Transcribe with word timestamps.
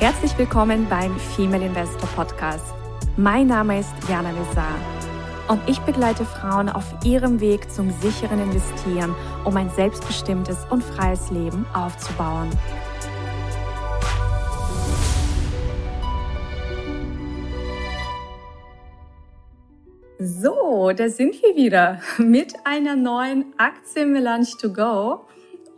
Herzlich 0.00 0.38
willkommen 0.38 0.88
beim 0.88 1.14
Female 1.36 1.66
Investor 1.66 2.08
Podcast. 2.16 2.72
Mein 3.18 3.48
Name 3.48 3.80
ist 3.80 3.92
Jana 4.08 4.30
Lezar 4.30 4.74
und 5.46 5.60
ich 5.68 5.78
begleite 5.80 6.24
Frauen 6.24 6.70
auf 6.70 6.86
ihrem 7.04 7.38
Weg 7.38 7.70
zum 7.70 7.90
sicheren 8.00 8.40
Investieren, 8.40 9.14
um 9.44 9.54
ein 9.58 9.68
selbstbestimmtes 9.68 10.56
und 10.70 10.82
freies 10.82 11.30
Leben 11.30 11.66
aufzubauen. 11.74 12.48
So, 20.18 20.92
da 20.96 21.10
sind 21.10 21.34
wir 21.42 21.56
wieder 21.56 22.00
mit 22.16 22.54
einer 22.64 22.96
neuen 22.96 23.52
Aktienmelange 23.58 24.46
to 24.58 24.72
go. 24.72 25.26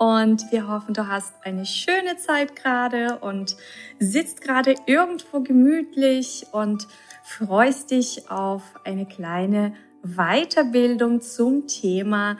Und 0.02 0.51
wir 0.51 0.66
hoffen, 0.66 0.95
du 0.95 1.06
hast 1.06 1.33
eine 1.45 1.65
schöne 1.65 2.16
Zeit 2.16 2.56
gerade 2.56 3.20
und 3.20 3.56
sitzt 4.01 4.41
gerade 4.41 4.75
irgendwo 4.87 5.42
gemütlich 5.42 6.45
und 6.51 6.88
freust 7.23 7.92
dich 7.92 8.28
auf 8.28 8.62
eine 8.83 9.06
kleine 9.06 9.75
Weiterbildung 10.02 11.20
zum 11.20 11.69
Thema, 11.69 12.37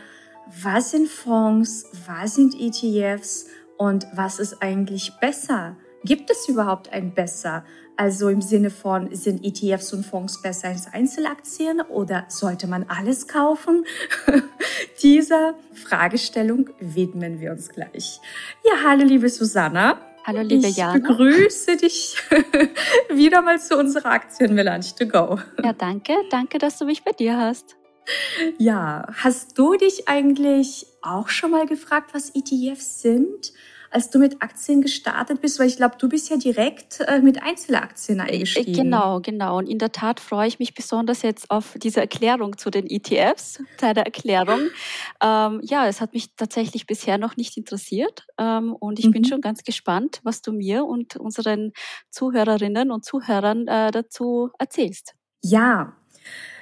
was 0.61 0.91
sind 0.91 1.09
Fonds, 1.09 1.87
was 2.09 2.35
sind 2.35 2.57
ETFs 2.59 3.47
und 3.77 4.09
was 4.13 4.41
ist 4.41 4.61
eigentlich 4.61 5.13
besser? 5.21 5.77
Gibt 6.05 6.31
es 6.31 6.49
überhaupt 6.49 6.93
ein 6.93 7.15
besser? 7.15 7.65
Also 7.97 8.29
im 8.29 8.41
Sinne 8.41 8.71
von, 8.71 9.15
sind 9.15 9.45
ETFs 9.45 9.93
und 9.93 10.05
Fonds 10.05 10.43
besser 10.43 10.69
als 10.69 10.93
Einzelaktien 10.93 11.81
oder 11.83 12.25
sollte 12.29 12.67
man 12.67 12.87
alles 12.89 13.29
kaufen? 13.29 13.85
Dieser 15.03 15.55
Fragestellung 15.75 16.71
widmen 16.81 17.39
wir 17.41 17.53
uns 17.53 17.69
gleich. 17.69 18.19
Ja, 18.65 18.83
hallo 18.85 19.05
liebe 19.05 19.29
Susanna. 19.29 20.01
Hallo 20.25 20.41
liebe 20.41 20.69
ich 20.69 20.77
Jana. 20.77 20.97
Ich 20.97 21.03
begrüße 21.03 21.77
dich 21.77 22.17
wieder 23.11 23.43
mal 23.43 23.61
zu 23.61 23.77
unserer 23.77 24.11
Aktienmelange 24.11 24.87
to 24.99 25.07
go. 25.07 25.39
Ja, 25.63 25.73
danke. 25.73 26.15
Danke, 26.31 26.59
dass 26.59 26.79
du 26.79 26.85
mich 26.85 27.05
bei 27.05 27.13
dir 27.13 27.37
hast. 27.37 27.77
Ja, 28.59 29.07
hast 29.15 29.59
du 29.59 29.77
dich 29.77 30.09
eigentlich 30.09 30.87
auch 31.03 31.29
schon 31.29 31.53
mal 31.53 31.67
gefragt, 31.67 32.15
was 32.15 32.31
ETFs 32.35 33.03
sind? 33.03 33.53
Als 33.93 34.11
du 34.11 34.19
mit 34.19 34.43
Aktien 34.43 34.81
gestartet 34.81 35.41
bist? 35.41 35.59
Weil 35.59 35.69
ich 35.69 35.77
glaube, 35.77 35.97
du 35.99 36.09
bist 36.09 36.31
ja 36.31 36.37
direkt 36.37 37.01
äh, 37.01 37.21
mit 37.21 37.43
Einzelaktien 37.43 38.19
äh, 38.19 38.23
eingestiegen. 38.23 38.73
Genau, 38.73 39.21
genau. 39.21 39.59
Und 39.59 39.69
in 39.69 39.79
der 39.79 39.93
Tat 39.93 40.21
freue 40.21 40.49
ich 40.49 40.59
mich 40.59 40.75
besonders 40.75 41.23
jetzt 41.23 41.51
auf 41.51 41.75
diese 41.77 42.01
Erklärung 42.01 42.57
zu 42.59 42.71
den 42.71 42.87
ETFs, 42.89 43.63
deine 43.79 44.05
Erklärung. 44.05 44.61
Ähm, 45.23 45.61
ja, 45.63 45.87
es 45.87 46.01
hat 46.01 46.15
mich 46.15 46.35
tatsächlich 46.37 46.87
bisher 46.87 47.19
noch 47.19 47.37
nicht 47.37 47.57
interessiert. 47.57 48.27
Ähm, 48.39 48.75
und 48.75 48.99
ich 48.99 49.07
mhm. 49.07 49.13
bin 49.13 49.25
schon 49.25 49.41
ganz 49.41 49.63
gespannt, 49.65 50.21
was 50.23 50.43
du 50.43 50.53
mir 50.53 50.85
und 50.85 51.17
unseren 51.17 51.73
Zuhörerinnen 52.11 52.91
und 52.91 53.05
Zuhörern 53.05 53.69
äh, 53.69 53.91
dazu 53.91 54.51
erzählst. 54.59 55.15
Ja, 55.43 55.97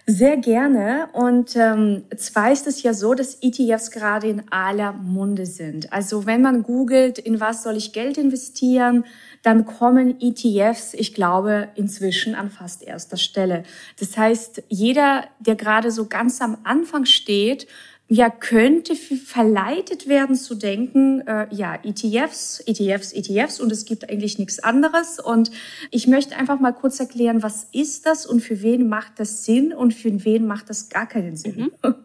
sehr 0.07 0.37
gerne. 0.37 1.09
Und 1.13 1.57
ähm, 1.57 2.05
zwar 2.17 2.53
ist 2.53 2.67
es 2.67 2.83
ja 2.83 2.95
so, 2.95 3.15
dass 3.15 3.39
ETFs 3.43 3.91
gerade 3.91 4.29
in 4.29 4.43
aller 4.51 4.93
Munde 4.93 5.47
sind. 5.47 5.93
Also 5.93 6.27
wenn 6.27 6.43
man 6.43 6.63
googelt, 6.63 7.19
in 7.19 7.41
was 7.41 7.63
soll 7.63 7.77
ich 7.77 7.93
Geld 7.93 8.19
investieren, 8.19 9.05
dann 9.43 9.65
kommen 9.65 10.21
ETFs, 10.21 10.93
ich 10.95 11.15
glaube, 11.15 11.69
inzwischen 11.75 12.35
an 12.35 12.51
fast 12.51 12.83
erster 12.83 13.17
Stelle. 13.17 13.63
Das 13.99 14.17
heißt, 14.17 14.65
jeder, 14.69 15.25
der 15.39 15.57
gerade 15.57 15.91
so 15.91 16.07
ganz 16.07 16.43
am 16.43 16.59
Anfang 16.65 17.07
steht, 17.07 17.67
ja, 18.13 18.29
könnte 18.29 18.97
verleitet 18.97 20.09
werden 20.09 20.35
zu 20.35 20.57
denken, 20.57 21.21
äh, 21.29 21.47
ja, 21.55 21.77
ETFs, 21.77 22.59
ETFs, 22.67 23.13
ETFs 23.13 23.61
und 23.61 23.71
es 23.71 23.85
gibt 23.85 24.11
eigentlich 24.11 24.37
nichts 24.37 24.59
anderes. 24.59 25.21
Und 25.21 25.53
ich 25.93 26.09
möchte 26.09 26.35
einfach 26.35 26.59
mal 26.59 26.73
kurz 26.73 26.99
erklären, 26.99 27.45
was 27.45 27.69
ist 27.71 28.07
das 28.07 28.27
und 28.27 28.41
für 28.41 28.63
wen 28.63 28.89
macht 28.89 29.21
das 29.21 29.45
Sinn 29.45 29.73
und 29.73 29.95
für 29.95 30.25
wen 30.25 30.49
macht 30.49 30.69
das 30.71 30.89
gar 30.89 31.07
keinen 31.07 31.37
Sinn. 31.37 31.71
Mhm. 31.83 31.95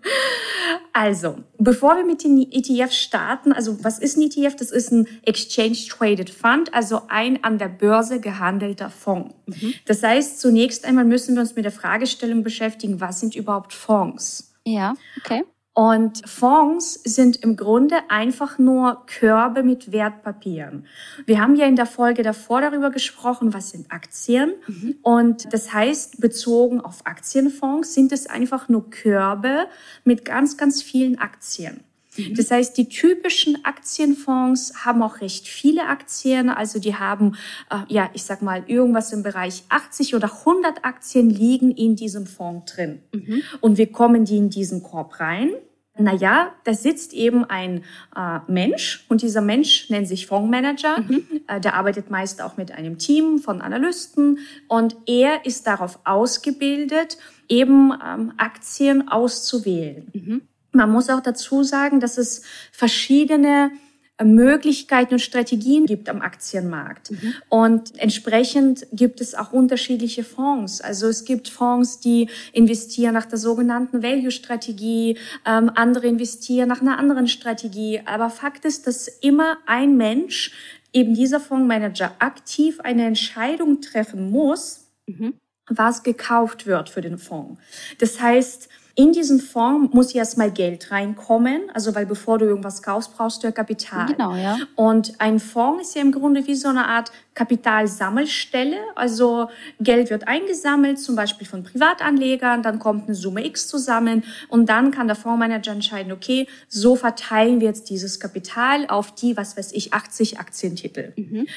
Also, 0.93 1.39
bevor 1.57 1.97
wir 1.97 2.05
mit 2.05 2.23
den 2.23 2.49
ETFs 2.51 2.95
starten, 2.95 3.51
also 3.51 3.83
was 3.83 3.99
ist 3.99 4.17
ein 4.17 4.21
ETF? 4.21 4.55
Das 4.55 4.71
ist 4.71 4.91
ein 4.91 5.07
Exchange 5.23 5.77
Traded 5.89 6.29
Fund, 6.29 6.73
also 6.73 7.01
ein 7.09 7.43
an 7.43 7.57
der 7.57 7.67
Börse 7.67 8.21
gehandelter 8.21 8.89
Fonds. 8.89 9.35
Mhm. 9.45 9.73
Das 9.85 10.01
heißt, 10.01 10.39
zunächst 10.39 10.85
einmal 10.85 11.03
müssen 11.03 11.35
wir 11.35 11.41
uns 11.41 11.55
mit 11.55 11.65
der 11.65 11.73
Fragestellung 11.73 12.43
beschäftigen, 12.43 13.01
was 13.01 13.19
sind 13.19 13.35
überhaupt 13.35 13.73
Fonds? 13.73 14.53
Ja, 14.63 14.95
okay. 15.17 15.43
Und 15.75 16.27
Fonds 16.27 16.93
sind 17.03 17.35
im 17.43 17.57
Grunde 17.57 17.97
einfach 18.07 18.57
nur 18.57 19.05
Körbe 19.07 19.61
mit 19.61 19.91
Wertpapieren. 19.91 20.85
Wir 21.25 21.41
haben 21.41 21.57
ja 21.57 21.65
in 21.65 21.75
der 21.75 21.85
Folge 21.85 22.23
davor 22.23 22.61
darüber 22.61 22.91
gesprochen, 22.91 23.53
was 23.53 23.71
sind 23.71 23.91
Aktien. 23.91 24.53
Mhm. 24.67 24.95
Und 25.01 25.53
das 25.53 25.73
heißt, 25.73 26.21
bezogen 26.21 26.79
auf 26.79 27.05
Aktienfonds 27.05 27.93
sind 27.93 28.13
es 28.13 28.25
einfach 28.25 28.69
nur 28.69 28.89
Körbe 28.89 29.67
mit 30.05 30.23
ganz, 30.23 30.55
ganz 30.55 30.81
vielen 30.81 31.19
Aktien. 31.19 31.83
Mhm. 32.17 32.35
Das 32.35 32.51
heißt, 32.51 32.77
die 32.77 32.89
typischen 32.89 33.63
Aktienfonds 33.65 34.85
haben 34.85 35.01
auch 35.01 35.21
recht 35.21 35.47
viele 35.47 35.87
Aktien. 35.87 36.49
Also 36.49 36.79
die 36.79 36.95
haben, 36.95 37.35
äh, 37.69 37.93
ja, 37.93 38.09
ich 38.13 38.23
sag 38.23 38.41
mal, 38.41 38.63
irgendwas 38.67 39.11
im 39.13 39.23
Bereich 39.23 39.63
80 39.69 40.15
oder 40.15 40.31
100 40.45 40.85
Aktien 40.85 41.29
liegen 41.29 41.71
in 41.71 41.95
diesem 41.95 42.25
Fonds 42.25 42.73
drin. 42.73 43.01
Mhm. 43.13 43.43
Und 43.61 43.77
wir 43.77 43.91
kommen 43.91 44.25
die 44.25 44.37
in 44.37 44.49
diesen 44.49 44.83
Korb 44.83 45.19
rein. 45.19 45.51
Naja, 45.97 46.53
da 46.65 46.73
sitzt 46.73 47.13
eben 47.13 47.45
ein 47.45 47.83
äh, 48.15 48.39
Mensch 48.47 49.05
und 49.07 49.21
dieser 49.21 49.39
Mensch 49.39 49.89
nennt 49.89 50.07
sich 50.09 50.27
Fondsmanager. 50.27 50.99
Mhm. 50.99 51.25
Äh, 51.47 51.61
der 51.61 51.75
arbeitet 51.75 52.09
meist 52.09 52.41
auch 52.41 52.57
mit 52.57 52.71
einem 52.73 52.97
Team 52.97 53.39
von 53.39 53.61
Analysten 53.61 54.39
und 54.67 54.97
er 55.05 55.45
ist 55.45 55.67
darauf 55.67 55.99
ausgebildet, 56.03 57.17
eben 57.47 57.93
ähm, 58.05 58.33
Aktien 58.37 59.07
auszuwählen. 59.07 60.11
Mhm. 60.13 60.41
Man 60.75 60.91
muss 60.91 61.09
auch 61.09 61.21
dazu 61.21 61.63
sagen, 61.63 61.99
dass 61.99 62.17
es 62.17 62.43
verschiedene 62.71 63.71
äh, 64.17 64.23
Möglichkeiten 64.23 65.15
und 65.15 65.19
Strategien 65.19 65.85
gibt 65.85 66.07
am 66.07 66.21
Aktienmarkt. 66.21 67.11
Mhm. 67.11 67.33
Und 67.49 67.99
entsprechend 67.99 68.87
gibt 68.93 69.19
es 69.19 69.35
auch 69.35 69.51
unterschiedliche 69.51 70.23
Fonds. 70.23 70.79
Also 70.81 71.07
es 71.07 71.25
gibt 71.25 71.49
Fonds, 71.49 71.99
die 71.99 72.29
investieren 72.53 73.13
nach 73.13 73.25
der 73.25 73.37
sogenannten 73.37 74.03
Value-Strategie, 74.03 75.17
ähm, 75.45 75.71
andere 75.75 76.07
investieren 76.07 76.69
nach 76.69 76.81
einer 76.81 76.97
anderen 76.97 77.27
Strategie. 77.27 78.01
Aber 78.05 78.29
Fakt 78.29 78.63
ist, 78.63 78.87
dass 78.87 79.07
immer 79.07 79.57
ein 79.65 79.97
Mensch, 79.97 80.51
eben 80.93 81.13
dieser 81.13 81.41
Fondsmanager, 81.41 82.13
aktiv 82.19 82.79
eine 82.79 83.05
Entscheidung 83.05 83.81
treffen 83.81 84.31
muss, 84.31 84.87
mhm. 85.07 85.33
was 85.67 86.03
gekauft 86.03 86.67
wird 86.67 86.89
für 86.89 87.01
den 87.01 87.17
Fonds. 87.17 87.59
Das 87.99 88.21
heißt, 88.21 88.69
in 88.97 89.11
diesen 89.11 89.41
Fonds 89.41 89.93
muss 89.93 90.15
erstmal 90.15 90.51
Geld 90.51 90.89
reinkommen, 90.89 91.69
also 91.73 91.93
weil 91.95 92.05
bevor 92.05 92.37
du 92.37 92.45
irgendwas 92.45 92.81
kaufst, 92.81 93.15
brauchst 93.15 93.43
du 93.43 93.47
ja 93.47 93.51
Kapital. 93.51 94.05
Genau, 94.05 94.33
ja. 94.35 94.57
Und 94.75 95.19
ein 95.19 95.39
Fonds 95.41 95.89
ist 95.89 95.95
ja 95.95 96.01
im 96.01 96.13
Grunde 96.13 96.47
wie 96.47 96.55
so 96.55 96.69
eine 96.69 96.87
Art 96.87 97.11
Kapitalsammelstelle. 97.33 98.77
Also 98.95 99.49
Geld 99.81 100.09
wird 100.09 100.29
eingesammelt, 100.29 100.97
zum 100.97 101.17
Beispiel 101.17 101.45
von 101.45 101.63
Privatanlegern, 101.63 102.63
dann 102.63 102.79
kommt 102.79 103.07
eine 103.07 103.15
Summe 103.15 103.45
X 103.45 103.67
zusammen 103.67 104.23
und 104.47 104.69
dann 104.69 104.91
kann 104.91 105.07
der 105.07 105.17
Fondsmanager 105.17 105.73
entscheiden, 105.73 106.13
okay, 106.13 106.47
so 106.69 106.95
verteilen 106.95 107.59
wir 107.59 107.67
jetzt 107.67 107.89
dieses 107.89 108.21
Kapital 108.21 108.87
auf 108.87 109.13
die, 109.13 109.35
was 109.35 109.57
weiß 109.57 109.73
ich, 109.73 109.93
80 109.93 110.39
Aktientitel. 110.39 111.11
Mhm. 111.17 111.47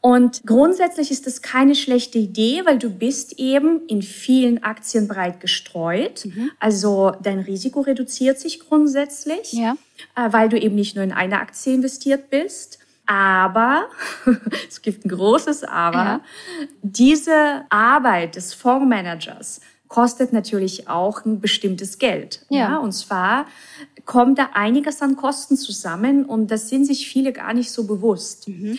Und 0.00 0.42
grundsätzlich 0.46 1.10
ist 1.10 1.26
das 1.26 1.42
keine 1.42 1.74
schlechte 1.74 2.18
Idee, 2.18 2.62
weil 2.64 2.78
du 2.78 2.88
bist 2.88 3.38
eben 3.38 3.84
in 3.88 4.02
vielen 4.02 4.62
Aktien 4.62 5.08
breit 5.08 5.40
gestreut. 5.40 6.24
Mhm. 6.24 6.50
Also 6.60 7.12
dein 7.20 7.40
Risiko 7.40 7.80
reduziert 7.80 8.38
sich 8.38 8.60
grundsätzlich, 8.60 9.52
ja. 9.52 9.76
Äh, 10.14 10.32
weil 10.32 10.48
du 10.48 10.58
eben 10.58 10.76
nicht 10.76 10.94
nur 10.94 11.04
in 11.04 11.12
eine 11.12 11.40
Aktie 11.40 11.74
investiert 11.74 12.30
bist. 12.30 12.78
Aber, 13.06 13.86
es 14.68 14.82
gibt 14.82 15.04
ein 15.04 15.08
großes 15.08 15.64
Aber, 15.64 15.96
ja. 15.96 16.20
diese 16.82 17.64
Arbeit 17.70 18.36
des 18.36 18.54
Fondsmanagers 18.54 19.60
kostet 19.88 20.34
natürlich 20.34 20.88
auch 20.88 21.24
ein 21.24 21.40
bestimmtes 21.40 21.98
Geld. 21.98 22.44
Ja. 22.50 22.58
ja. 22.58 22.76
Und 22.76 22.92
zwar 22.92 23.46
kommt 24.04 24.38
da 24.38 24.50
einiges 24.52 25.02
an 25.02 25.16
Kosten 25.16 25.56
zusammen 25.56 26.24
und 26.24 26.50
das 26.50 26.68
sind 26.68 26.84
sich 26.84 27.08
viele 27.08 27.32
gar 27.32 27.54
nicht 27.54 27.70
so 27.70 27.84
bewusst. 27.84 28.48
Mhm. 28.48 28.78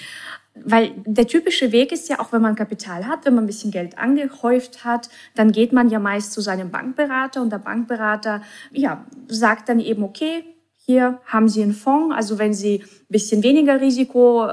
Weil 0.56 0.92
der 1.06 1.28
typische 1.28 1.72
Weg 1.72 1.92
ist 1.92 2.10
ja 2.10 2.20
auch, 2.20 2.32
wenn 2.34 2.42
man 2.42 2.56
Kapital 2.56 3.08
hat, 3.08 3.26
wenn 3.26 3.36
man 3.36 3.46
ein 3.46 3.48
bisschen 3.48 3.72
Geld 3.72 3.98
angehäuft 3.98 4.84
hat, 4.84 5.10
dann 5.36 5.52
geht 5.52 5.72
man 5.74 5.90
ja 5.90 6.00
meist 6.00 6.34
zu 6.34 6.42
seinem 6.42 6.70
Bankberater 6.70 7.42
und 7.42 7.52
der 7.52 7.60
Bankberater, 7.60 8.42
ja, 8.72 9.06
sagt 9.28 9.70
dann 9.70 9.80
eben, 9.80 10.04
okay, 10.04 10.44
hier 10.90 11.20
haben 11.28 11.50
Sie 11.50 11.62
einen 11.62 11.76
Fonds. 11.76 12.16
Also 12.16 12.40
wenn 12.40 12.56
Sie 12.56 12.80
ein 12.80 13.10
bisschen 13.10 13.44
weniger 13.44 13.80
Risiko 13.80 14.44
äh, 14.48 14.50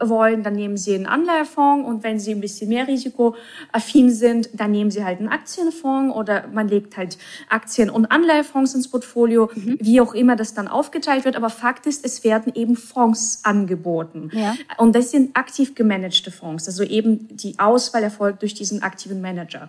wollen, 0.00 0.42
dann 0.42 0.54
nehmen 0.54 0.78
Sie 0.78 0.94
einen 0.94 1.04
Anleihefonds. 1.04 1.86
Und 1.86 2.02
wenn 2.02 2.18
Sie 2.18 2.30
ein 2.30 2.40
bisschen 2.40 2.70
mehr 2.70 2.88
risikoaffin 2.88 4.08
sind, 4.08 4.48
dann 4.54 4.70
nehmen 4.70 4.90
Sie 4.90 5.04
halt 5.04 5.18
einen 5.18 5.28
Aktienfonds 5.28 6.16
oder 6.16 6.46
man 6.54 6.68
legt 6.68 6.96
halt 6.96 7.18
Aktien- 7.50 7.90
und 7.90 8.06
Anleihefonds 8.06 8.74
ins 8.74 8.88
Portfolio, 8.88 9.50
mhm. 9.54 9.76
wie 9.78 10.00
auch 10.00 10.14
immer 10.14 10.36
das 10.36 10.54
dann 10.54 10.68
aufgeteilt 10.68 11.26
wird. 11.26 11.36
Aber 11.36 11.50
Fakt 11.50 11.84
ist, 11.84 12.02
es 12.02 12.24
werden 12.24 12.50
eben 12.54 12.74
Fonds 12.74 13.40
angeboten. 13.42 14.30
Ja. 14.32 14.56
Und 14.78 14.96
das 14.96 15.10
sind 15.10 15.36
aktiv 15.36 15.74
gemanagte 15.74 16.30
Fonds. 16.30 16.66
Also 16.66 16.82
eben 16.82 17.28
die 17.36 17.58
Auswahl 17.58 18.02
erfolgt 18.02 18.40
durch 18.40 18.54
diesen 18.54 18.82
aktiven 18.82 19.20
Manager. 19.20 19.68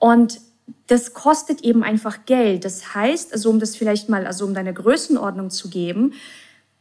Und 0.00 0.40
das 0.86 1.14
kostet 1.14 1.62
eben 1.62 1.82
einfach 1.82 2.26
Geld. 2.26 2.64
Das 2.64 2.94
heißt, 2.94 3.32
also 3.32 3.50
um 3.50 3.60
das 3.60 3.76
vielleicht 3.76 4.08
mal, 4.08 4.26
also 4.26 4.44
um 4.44 4.54
deine 4.54 4.74
Größenordnung 4.74 5.50
zu 5.50 5.70
geben, 5.70 6.14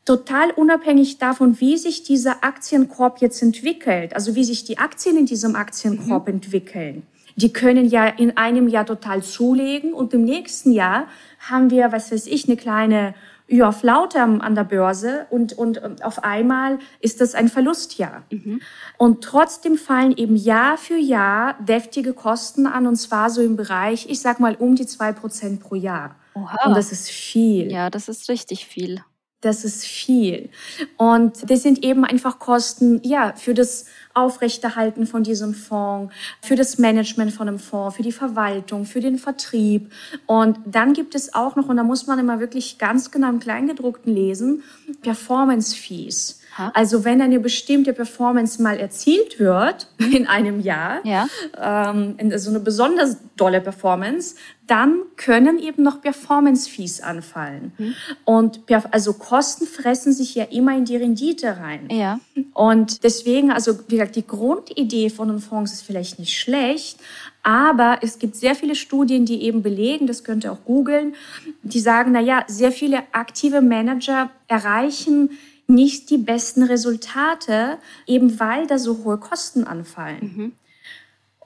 total 0.05 0.51
unabhängig 0.51 1.19
davon, 1.19 1.59
wie 1.59 1.77
sich 1.77 2.03
dieser 2.03 2.43
Aktienkorb 2.43 3.21
jetzt 3.21 3.41
entwickelt, 3.41 4.15
also 4.15 4.35
wie 4.35 4.43
sich 4.43 4.63
die 4.63 4.79
Aktien 4.79 5.17
in 5.17 5.25
diesem 5.25 5.55
Aktienkorb 5.55 6.27
mhm. 6.27 6.35
entwickeln. 6.35 7.03
Die 7.35 7.53
können 7.53 7.87
ja 7.87 8.07
in 8.07 8.35
einem 8.35 8.67
Jahr 8.67 8.85
total 8.85 9.23
zulegen 9.23 9.93
und 9.93 10.13
im 10.13 10.23
nächsten 10.23 10.71
Jahr 10.71 11.07
haben 11.39 11.69
wir, 11.69 11.91
was 11.91 12.11
weiß 12.11 12.27
ich, 12.27 12.47
eine 12.47 12.57
kleine 12.57 13.13
ja, 13.49 13.71
Flaute 13.71 14.21
an 14.21 14.55
der 14.55 14.63
Börse 14.63 15.25
und, 15.29 15.53
und 15.53 16.03
auf 16.03 16.23
einmal 16.23 16.79
ist 16.99 17.19
das 17.19 17.35
ein 17.35 17.49
Verlustjahr. 17.49 18.23
Mhm. 18.29 18.61
Und 18.97 19.23
trotzdem 19.23 19.77
fallen 19.77 20.15
eben 20.15 20.35
Jahr 20.35 20.77
für 20.77 20.97
Jahr 20.97 21.55
deftige 21.59 22.13
Kosten 22.13 22.67
an 22.67 22.85
und 22.85 22.95
zwar 22.95 23.29
so 23.29 23.41
im 23.41 23.55
Bereich, 23.55 24.07
ich 24.09 24.21
sag 24.21 24.39
mal, 24.39 24.55
um 24.55 24.75
die 24.75 24.85
zwei 24.85 25.11
Prozent 25.11 25.61
pro 25.61 25.75
Jahr. 25.75 26.15
Oha. 26.35 26.67
Und 26.67 26.77
das 26.77 26.91
ist 26.91 27.09
viel. 27.09 27.71
Ja, 27.71 27.89
das 27.89 28.07
ist 28.07 28.29
richtig 28.29 28.65
viel. 28.65 29.03
Das 29.41 29.63
ist 29.63 29.85
viel. 29.85 30.49
Und 30.97 31.49
das 31.49 31.63
sind 31.63 31.83
eben 31.83 32.03
einfach 32.03 32.39
Kosten, 32.39 33.01
ja, 33.03 33.33
für 33.35 33.53
das 33.53 33.85
Aufrechterhalten 34.13 35.07
von 35.07 35.23
diesem 35.23 35.53
Fonds, 35.53 36.13
für 36.41 36.55
das 36.55 36.77
Management 36.77 37.31
von 37.31 37.47
einem 37.47 37.59
Fonds, 37.59 37.95
für 37.95 38.03
die 38.03 38.11
Verwaltung, 38.11 38.85
für 38.85 38.99
den 38.99 39.17
Vertrieb. 39.17 39.91
Und 40.25 40.59
dann 40.65 40.93
gibt 40.93 41.15
es 41.15 41.33
auch 41.33 41.55
noch, 41.55 41.69
und 41.69 41.77
da 41.77 41.83
muss 41.83 42.07
man 42.07 42.19
immer 42.19 42.39
wirklich 42.39 42.77
ganz 42.77 43.11
genau 43.11 43.29
im 43.29 43.39
Kleingedruckten 43.39 44.13
lesen, 44.13 44.63
Performance 45.01 45.75
Fees. 45.75 46.38
Also 46.73 47.05
wenn 47.05 47.21
eine 47.21 47.39
bestimmte 47.39 47.93
Performance 47.93 48.61
mal 48.61 48.77
erzielt 48.77 49.39
wird 49.39 49.87
in 49.97 50.27
einem 50.27 50.59
Jahr, 50.59 51.05
ja. 51.05 51.27
ähm, 51.57 52.15
so 52.37 52.49
eine 52.49 52.59
besonders 52.59 53.17
dolle 53.37 53.61
Performance, 53.61 54.35
dann 54.67 55.01
können 55.15 55.57
eben 55.57 55.81
noch 55.81 56.01
Performance-Fees 56.01 57.01
anfallen. 57.01 57.71
Mhm. 57.77 57.95
Und 58.23 58.61
also 58.91 59.13
Kosten 59.13 59.65
fressen 59.65 60.13
sich 60.13 60.35
ja 60.35 60.43
immer 60.43 60.77
in 60.77 60.85
die 60.85 60.95
Rendite 60.95 61.57
rein. 61.57 61.87
Ja. 61.89 62.19
Und 62.53 63.03
deswegen, 63.03 63.51
also 63.51 63.79
wie 63.87 63.95
gesagt, 63.95 64.15
die 64.15 64.27
Grundidee 64.27 65.09
von 65.09 65.29
einem 65.29 65.39
Fonds 65.39 65.73
ist 65.73 65.81
vielleicht 65.81 66.19
nicht 66.19 66.37
schlecht, 66.37 66.99
aber 67.41 67.99
es 68.01 68.19
gibt 68.19 68.35
sehr 68.35 68.53
viele 68.53 68.75
Studien, 68.75 69.25
die 69.25 69.43
eben 69.43 69.63
belegen, 69.63 70.05
das 70.05 70.23
könnt 70.23 70.43
ihr 70.43 70.51
auch 70.51 70.65
googeln, 70.65 71.15
die 71.63 71.79
sagen, 71.79 72.11
na 72.11 72.19
ja, 72.19 72.43
sehr 72.47 72.71
viele 72.71 73.03
aktive 73.11 73.61
Manager 73.61 74.29
erreichen 74.47 75.31
nicht 75.69 76.09
die 76.09 76.17
besten 76.17 76.63
Resultate, 76.63 77.77
eben 78.07 78.39
weil 78.39 78.67
da 78.67 78.79
so 78.79 79.03
hohe 79.03 79.17
Kosten 79.17 79.63
anfallen. 79.63 80.19
Mhm. 80.21 80.51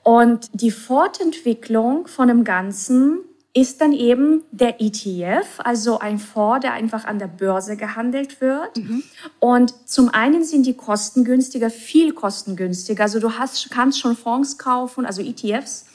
Und 0.02 0.50
die 0.52 0.70
Fortentwicklung 0.70 2.06
von 2.06 2.28
dem 2.28 2.44
Ganzen 2.44 3.20
ist 3.56 3.80
dann 3.80 3.92
eben 3.92 4.42
der 4.50 4.80
ETF, 4.80 5.60
also 5.62 6.00
ein 6.00 6.18
Fonds, 6.18 6.62
der 6.62 6.72
einfach 6.72 7.04
an 7.04 7.20
der 7.20 7.28
Börse 7.28 7.76
gehandelt 7.76 8.40
wird. 8.40 8.76
Mhm. 8.76 9.04
Und 9.38 9.88
zum 9.88 10.08
einen 10.08 10.44
sind 10.44 10.66
die 10.66 10.74
Kosten 10.74 11.24
günstiger, 11.24 11.70
viel 11.70 12.12
kostengünstiger. 12.12 13.04
Also 13.04 13.20
du 13.20 13.38
hast, 13.38 13.70
kannst 13.70 14.00
schon 14.00 14.16
Fonds 14.16 14.58
kaufen, 14.58 15.06
also 15.06 15.22
ETFs, 15.22 15.86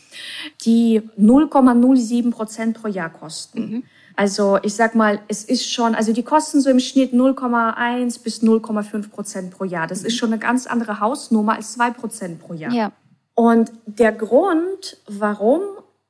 die 0.66 1.02
0,07 1.20 2.32
Prozent 2.32 2.82
pro 2.82 2.88
Jahr 2.88 3.12
kosten. 3.12 3.60
Mhm. 3.60 3.84
Also 4.20 4.60
ich 4.64 4.74
sag 4.74 4.96
mal, 4.96 5.22
es 5.30 5.46
ist 5.46 5.72
schon, 5.72 5.96
also 5.96 6.12
die 6.12 6.24
kosten 6.24 6.60
so 6.60 6.70
im 6.70 6.82
Schnitt 6.82 7.14
0,1 7.14 8.22
bis 8.22 8.44
0,5 8.44 9.12
Prozent 9.12 9.52
pro 9.52 9.64
Jahr. 9.64 9.88
Das 9.88 10.02
mhm. 10.02 10.08
ist 10.08 10.18
schon 10.18 10.34
eine 10.34 10.40
ganz 10.40 10.68
andere 10.68 11.00
Hausnummer 11.00 11.56
als 11.56 11.72
2 11.76 11.92
Prozent 11.92 12.42
pro 12.42 12.54
Jahr. 12.54 12.74
Ja. 12.74 12.92
Und 13.34 13.72
der 13.86 14.12
Grund, 14.12 14.98
warum 15.08 15.62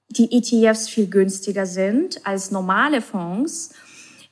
die 0.09 0.35
ETFs 0.35 0.89
viel 0.89 1.07
günstiger 1.07 1.67
sind 1.67 2.25
als 2.25 2.49
normale 2.49 3.03
Fonds, 3.03 3.75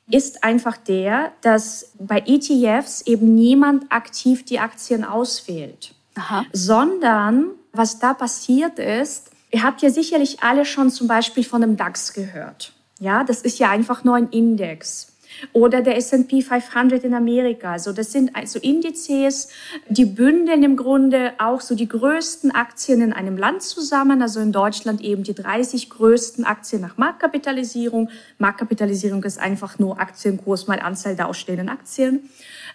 ist 0.09 0.43
einfach 0.43 0.77
der, 0.77 1.33
dass 1.41 1.91
bei 1.99 2.23
ETFs 2.25 3.03
eben 3.03 3.35
niemand 3.35 3.91
aktiv 3.91 4.43
die 4.43 4.57
Aktien 4.57 5.03
auswählt, 5.03 5.93
Aha. 6.15 6.47
sondern 6.51 7.51
was 7.73 7.99
da 7.99 8.15
passiert 8.15 8.79
ist, 8.79 9.29
ihr 9.51 9.61
habt 9.61 9.83
ja 9.83 9.91
sicherlich 9.91 10.41
alle 10.41 10.65
schon 10.65 10.89
zum 10.89 11.07
Beispiel 11.07 11.43
von 11.43 11.61
dem 11.61 11.77
DAX 11.77 12.13
gehört. 12.13 12.73
Ja, 12.99 13.23
das 13.23 13.41
ist 13.41 13.59
ja 13.59 13.69
einfach 13.69 14.03
nur 14.03 14.15
ein 14.15 14.29
Index. 14.29 15.13
Oder 15.53 15.81
der 15.81 15.97
S&P 15.97 16.41
500 16.41 17.03
in 17.03 17.13
Amerika. 17.13 17.73
Also 17.73 17.93
das 17.93 18.11
sind 18.11 18.35
also 18.35 18.59
Indizes, 18.59 19.49
die 19.87 20.05
bündeln 20.05 20.63
im 20.63 20.75
Grunde 20.75 21.33
auch 21.37 21.61
so 21.61 21.75
die 21.75 21.87
größten 21.87 22.51
Aktien 22.51 23.01
in 23.01 23.13
einem 23.13 23.37
Land 23.37 23.61
zusammen. 23.61 24.21
Also 24.21 24.39
in 24.39 24.51
Deutschland 24.51 25.01
eben 25.01 25.23
die 25.23 25.35
30 25.35 25.89
größten 25.89 26.43
Aktien 26.45 26.81
nach 26.81 26.97
Marktkapitalisierung. 26.97 28.09
Marktkapitalisierung 28.39 29.23
ist 29.25 29.37
einfach 29.37 29.77
nur 29.77 29.99
Aktienkurs 29.99 30.67
mal 30.67 30.79
Anzahl 30.79 31.15
der 31.15 31.27
ausstehenden 31.27 31.69
Aktien. 31.69 32.29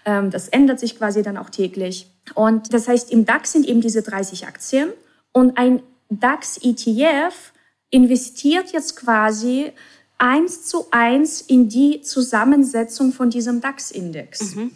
Ähm, 0.05 0.31
das 0.31 0.49
ändert 0.49 0.79
sich 0.79 0.97
quasi 0.99 1.23
dann 1.23 1.39
auch 1.39 1.51
täglich. 1.51 2.11
Und 2.35 2.73
das 2.73 2.87
heißt, 2.87 3.11
im 3.11 3.25
DAX 3.25 3.53
sind 3.53 3.67
eben 3.67 3.81
diese 3.81 4.03
30 4.03 4.47
Aktien 4.47 4.91
und 5.33 5.59
ein 5.59 5.83
DAX 6.11 6.59
ETF 6.59 7.53
investiert 7.91 8.73
jetzt 8.73 8.97
quasi 8.97 9.73
eins 10.23 10.65
zu 10.65 10.87
eins 10.93 11.41
in 11.41 11.69
die 11.69 12.01
Zusammensetzung 12.01 13.13
von 13.13 13.29
diesem 13.29 13.61
DAX-Index. 13.61 14.55
Mhm. 14.55 14.71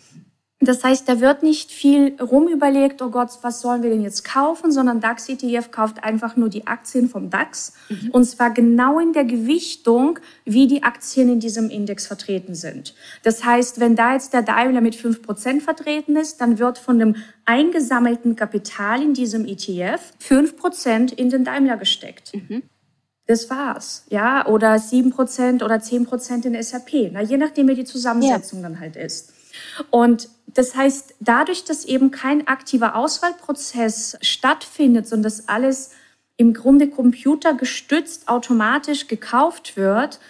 Das 0.59 0.83
heißt, 0.83 1.07
da 1.07 1.21
wird 1.21 1.43
nicht 1.43 1.71
viel 1.71 2.17
rumüberlegt, 2.21 3.03
oh 3.03 3.11
Gott, 3.11 3.29
was 3.43 3.61
sollen 3.61 3.83
wir 3.83 3.91
denn 3.91 4.01
jetzt 4.01 4.25
kaufen, 4.25 4.73
sondern 4.73 5.01
DAX 5.01 5.29
ETF 5.29 5.71
kauft 5.71 6.03
einfach 6.03 6.35
nur 6.35 6.49
die 6.49 6.67
Aktien 6.67 7.09
vom 7.09 7.29
DAX 7.29 7.75
mhm. 7.91 8.11
und 8.11 8.25
zwar 8.25 8.51
genau 8.51 8.99
in 8.99 9.13
der 9.13 9.25
Gewichtung, 9.25 10.19
wie 10.47 10.67
die 10.67 10.83
Aktien 10.83 11.29
in 11.29 11.41
diesem 11.41 11.69
Index 11.69 12.07
vertreten 12.07 12.55
sind. 12.55 12.95
Das 13.23 13.45
heißt, 13.45 13.81
wenn 13.81 13.97
da 13.97 14.15
jetzt 14.15 14.33
der 14.33 14.43
Daimler 14.43 14.81
mit 14.81 14.97
fünf 14.97 15.23
Prozent 15.23 15.63
vertreten 15.63 16.17
ist, 16.17 16.41
dann 16.41 16.59
wird 16.59 16.79
von 16.79 16.99
dem 16.99 17.17
eingesammelten 17.45 18.35
Kapital 18.35 19.03
in 19.03 19.13
diesem 19.13 19.45
ETF 19.45 20.01
fünf 20.19 20.57
Prozent 20.57 21.13
in 21.13 21.29
den 21.29 21.45
Daimler 21.45 21.77
gesteckt. 21.77 22.33
Mhm. 22.35 22.63
Das 23.27 23.51
war's, 23.51 24.05
ja, 24.09 24.47
oder 24.47 24.79
sieben 24.79 25.11
Prozent 25.11 25.63
oder 25.63 25.81
zehn 25.81 26.07
Prozent 26.07 26.45
in 26.45 26.61
SAP, 26.63 27.11
na, 27.13 27.23
je 27.23 27.37
nachdem, 27.37 27.67
wie 27.69 27.75
die 27.75 27.85
Zusammensetzung 27.85 28.61
ja. 28.61 28.69
dann 28.69 28.81
halt 28.81 28.95
ist. 28.95 29.33
Und 29.91 30.29
das 30.47 30.77
heißt, 30.77 31.15
dadurch, 31.21 31.65
dass 31.65 31.85
eben 31.85 32.11
kein 32.11 32.47
aktiver 32.47 32.95
Auswahlprozess 32.95 34.17
stattfindet, 34.21 35.09
sondern 35.09 35.25
das 35.25 35.49
alles 35.49 35.91
im 36.37 36.55
Grunde 36.55 36.89
computergestützt 36.89 38.29
automatisch 38.29 39.09
gekauft 39.09 39.77
wird, 39.77 40.21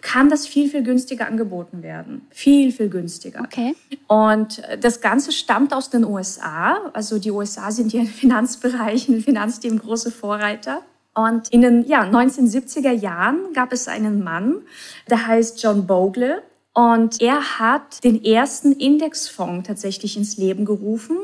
kann 0.00 0.28
das 0.28 0.46
viel, 0.46 0.68
viel 0.68 0.82
günstiger 0.82 1.26
angeboten 1.26 1.82
werden. 1.82 2.26
Viel, 2.30 2.72
viel 2.72 2.88
günstiger. 2.88 3.40
Okay. 3.40 3.74
Und 4.08 4.62
das 4.80 5.00
Ganze 5.00 5.32
stammt 5.32 5.72
aus 5.72 5.90
den 5.90 6.04
USA. 6.04 6.90
Also 6.92 7.18
die 7.18 7.30
USA 7.30 7.70
sind 7.70 7.92
ja 7.92 8.00
im 8.00 8.06
Finanzbereich, 8.06 9.08
in 9.08 9.22
Finanzthemen 9.22 9.78
große 9.78 10.10
Vorreiter. 10.10 10.82
Und 11.16 11.48
in 11.48 11.62
den 11.62 11.86
ja, 11.86 12.02
1970er 12.02 12.92
Jahren 12.92 13.54
gab 13.54 13.72
es 13.72 13.88
einen 13.88 14.22
Mann, 14.22 14.62
der 15.08 15.26
heißt 15.26 15.62
John 15.62 15.86
Bogle. 15.86 16.42
Und 16.74 17.22
er 17.22 17.58
hat 17.58 18.04
den 18.04 18.22
ersten 18.22 18.72
Indexfonds 18.72 19.66
tatsächlich 19.66 20.18
ins 20.18 20.36
Leben 20.36 20.66
gerufen. 20.66 21.16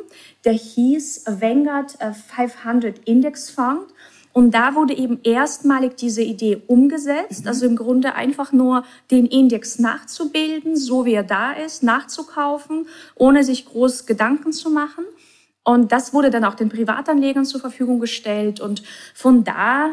Der 0.47 0.55
hieß 0.55 1.25
Vanguard 1.27 1.99
500 2.01 3.01
Indexfonds. 3.01 3.93
Und 4.33 4.53
da 4.53 4.75
wurde 4.75 4.97
eben 4.97 5.21
erstmalig 5.25 5.97
diese 5.97 6.23
Idee 6.23 6.63
umgesetzt, 6.69 7.43
mhm. 7.43 7.49
also 7.49 7.67
im 7.67 7.77
Grunde 7.77 8.15
einfach 8.15 8.51
nur 8.51 8.85
den 9.11 9.27
Index 9.27 9.79
nachzubilden, 9.79 10.75
so 10.75 11.05
wie 11.05 11.13
er 11.13 11.23
da 11.23 11.53
ist, 11.53 11.83
nachzukaufen, 11.83 12.87
ohne 13.15 13.45
sich 13.45 13.67
groß 13.67 14.07
Gedanken 14.07 14.55
zu 14.55 14.71
machen. 14.71 15.05
Und 15.65 15.93
das 15.93 16.13
wurde 16.13 16.31
dann 16.31 16.45
auch 16.45 16.55
den 16.55 16.69
Privatanlegern 16.69 17.45
zur 17.45 17.61
Verfügung 17.61 18.01
gestellt. 18.01 18.61
Und 18.61 18.83
von 19.15 19.45
da 19.45 19.91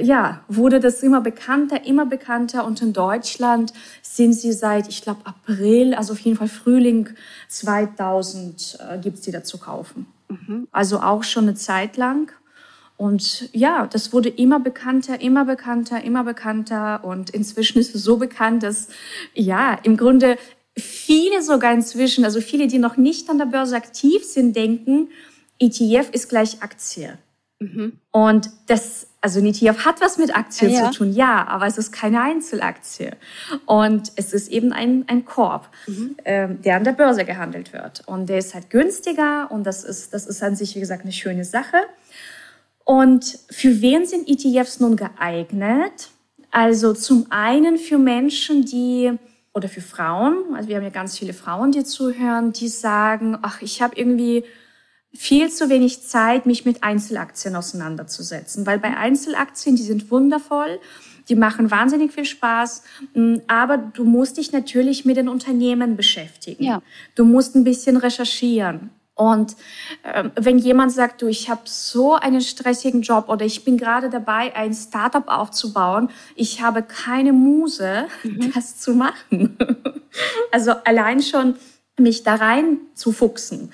ja, 0.00 0.42
wurde 0.48 0.80
das 0.80 1.02
immer 1.02 1.20
bekannter, 1.20 1.84
immer 1.84 2.06
bekannter. 2.06 2.64
Und 2.64 2.80
in 2.80 2.92
Deutschland 2.92 3.72
sind 4.00 4.32
sie 4.32 4.52
seit, 4.52 4.88
ich 4.88 5.02
glaube, 5.02 5.20
April, 5.24 5.94
also 5.94 6.14
auf 6.14 6.18
jeden 6.20 6.38
Fall 6.38 6.48
Frühling 6.48 7.10
2000 7.48 8.78
äh, 8.80 8.98
gibt's 8.98 9.20
die 9.22 9.32
da 9.32 9.44
zu 9.44 9.58
kaufen. 9.58 10.06
Mhm. 10.28 10.68
Also 10.72 11.00
auch 11.00 11.24
schon 11.24 11.44
eine 11.44 11.54
Zeit 11.54 11.96
lang. 11.96 12.32
Und 12.96 13.48
ja, 13.52 13.86
das 13.86 14.12
wurde 14.12 14.28
immer 14.28 14.60
bekannter, 14.60 15.20
immer 15.20 15.44
bekannter, 15.44 16.02
immer 16.02 16.24
bekannter. 16.24 17.04
Und 17.04 17.30
inzwischen 17.30 17.78
ist 17.78 17.94
es 17.94 18.02
so 18.02 18.16
bekannt, 18.16 18.62
dass 18.62 18.88
ja, 19.34 19.74
im 19.82 19.96
Grunde 19.96 20.38
viele 20.76 21.42
sogar 21.42 21.72
inzwischen, 21.72 22.24
also 22.24 22.40
viele, 22.40 22.66
die 22.66 22.78
noch 22.78 22.96
nicht 22.96 23.28
an 23.28 23.38
der 23.38 23.46
Börse 23.46 23.76
aktiv 23.76 24.24
sind, 24.24 24.56
denken, 24.56 25.08
ETF 25.58 26.10
ist 26.12 26.28
gleich 26.28 26.62
Aktie. 26.62 27.18
Mhm. 27.60 27.98
Und 28.10 28.50
das, 28.66 29.06
also 29.20 29.38
ein 29.38 29.46
ETF 29.46 29.84
hat 29.84 30.00
was 30.00 30.18
mit 30.18 30.34
Aktien 30.34 30.72
ja. 30.72 30.90
zu 30.90 30.98
tun, 30.98 31.12
ja, 31.12 31.46
aber 31.46 31.66
es 31.66 31.78
ist 31.78 31.92
keine 31.92 32.20
Einzelaktie. 32.22 33.12
Und 33.66 34.12
es 34.16 34.32
ist 34.32 34.48
eben 34.48 34.72
ein, 34.72 35.04
ein 35.06 35.24
Korb, 35.24 35.68
mhm. 35.86 36.16
ähm, 36.24 36.62
der 36.62 36.76
an 36.76 36.84
der 36.84 36.92
Börse 36.92 37.24
gehandelt 37.24 37.72
wird. 37.72 38.02
Und 38.06 38.28
der 38.28 38.38
ist 38.38 38.54
halt 38.54 38.70
günstiger 38.70 39.50
und 39.50 39.64
das 39.64 39.84
ist, 39.84 40.12
das 40.12 40.26
ist 40.26 40.42
an 40.42 40.56
sich, 40.56 40.74
wie 40.74 40.80
gesagt, 40.80 41.02
eine 41.02 41.12
schöne 41.12 41.44
Sache. 41.44 41.76
Und 42.84 43.38
für 43.50 43.80
wen 43.80 44.06
sind 44.06 44.28
ETFs 44.28 44.80
nun 44.80 44.96
geeignet? 44.96 46.10
Also 46.50 46.92
zum 46.92 47.26
einen 47.30 47.78
für 47.78 47.98
Menschen, 47.98 48.64
die 48.64 49.12
oder 49.54 49.68
für 49.68 49.82
Frauen, 49.82 50.54
also 50.54 50.68
wir 50.68 50.76
haben 50.76 50.84
ja 50.84 50.90
ganz 50.90 51.18
viele 51.18 51.34
Frauen, 51.34 51.72
die 51.72 51.84
zuhören, 51.84 52.52
die 52.52 52.68
sagen, 52.68 53.38
ach, 53.42 53.60
ich 53.60 53.82
habe 53.82 53.96
irgendwie 53.96 54.44
viel 55.14 55.50
zu 55.50 55.68
wenig 55.68 56.02
Zeit, 56.02 56.46
mich 56.46 56.64
mit 56.64 56.82
Einzelaktien 56.82 57.54
auseinanderzusetzen, 57.54 58.66
weil 58.66 58.78
bei 58.78 58.96
Einzelaktien, 58.96 59.76
die 59.76 59.82
sind 59.82 60.10
wundervoll, 60.10 60.80
die 61.28 61.34
machen 61.34 61.70
wahnsinnig 61.70 62.12
viel 62.12 62.24
Spaß, 62.24 62.82
mm, 63.14 63.36
aber 63.46 63.76
du 63.78 64.04
musst 64.04 64.38
dich 64.38 64.52
natürlich 64.52 65.04
mit 65.04 65.16
den 65.16 65.28
Unternehmen 65.28 65.96
beschäftigen. 65.96 66.64
Ja. 66.64 66.82
Du 67.14 67.24
musst 67.24 67.54
ein 67.54 67.64
bisschen 67.64 67.96
recherchieren. 67.96 68.90
Und 69.22 69.54
äh, 70.02 70.24
wenn 70.34 70.58
jemand 70.58 70.90
sagt, 70.90 71.22
du, 71.22 71.28
ich 71.28 71.48
habe 71.48 71.60
so 71.66 72.14
einen 72.14 72.40
stressigen 72.40 73.02
Job 73.02 73.28
oder 73.28 73.46
ich 73.46 73.64
bin 73.64 73.76
gerade 73.76 74.10
dabei, 74.10 74.56
ein 74.56 74.74
Startup 74.74 75.22
aufzubauen, 75.28 76.10
ich 76.34 76.60
habe 76.60 76.82
keine 76.82 77.32
Muse, 77.32 78.08
mhm. 78.24 78.52
das 78.54 78.80
zu 78.80 78.94
machen. 78.94 79.56
also 80.50 80.72
allein 80.72 81.22
schon 81.22 81.54
mich 82.00 82.24
da 82.24 82.34
rein 82.34 82.78
zu 82.94 83.12
fuchsen, 83.12 83.72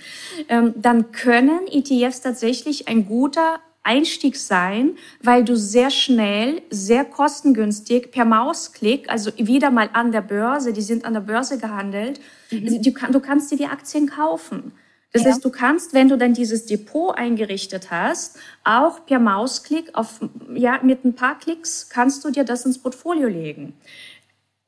ähm, 0.50 0.74
dann 0.76 1.12
können 1.12 1.60
ETFs 1.66 2.20
tatsächlich 2.20 2.86
ein 2.86 3.06
guter 3.06 3.58
Einstieg 3.82 4.36
sein, 4.36 4.98
weil 5.22 5.44
du 5.44 5.56
sehr 5.56 5.90
schnell, 5.90 6.60
sehr 6.68 7.06
kostengünstig 7.06 8.10
per 8.10 8.26
Mausklick, 8.26 9.08
also 9.08 9.30
wieder 9.38 9.70
mal 9.70 9.88
an 9.94 10.12
der 10.12 10.20
Börse, 10.20 10.74
die 10.74 10.82
sind 10.82 11.06
an 11.06 11.14
der 11.14 11.22
Börse 11.22 11.56
gehandelt, 11.56 12.20
mhm. 12.50 12.82
du, 12.82 12.92
du 12.92 13.20
kannst 13.20 13.50
dir 13.50 13.56
die 13.56 13.64
Aktien 13.64 14.10
kaufen. 14.10 14.72
Das 15.12 15.22
ja. 15.22 15.30
heißt, 15.30 15.44
du 15.44 15.50
kannst, 15.50 15.94
wenn 15.94 16.08
du 16.08 16.18
dann 16.18 16.34
dieses 16.34 16.66
Depot 16.66 17.16
eingerichtet 17.16 17.90
hast, 17.90 18.38
auch 18.64 19.06
per 19.06 19.18
Mausklick 19.18 19.94
auf, 19.94 20.20
ja, 20.54 20.80
mit 20.82 21.04
ein 21.04 21.14
paar 21.14 21.38
Klicks 21.38 21.88
kannst 21.88 22.24
du 22.24 22.30
dir 22.30 22.44
das 22.44 22.66
ins 22.66 22.78
Portfolio 22.78 23.28
legen. 23.28 23.74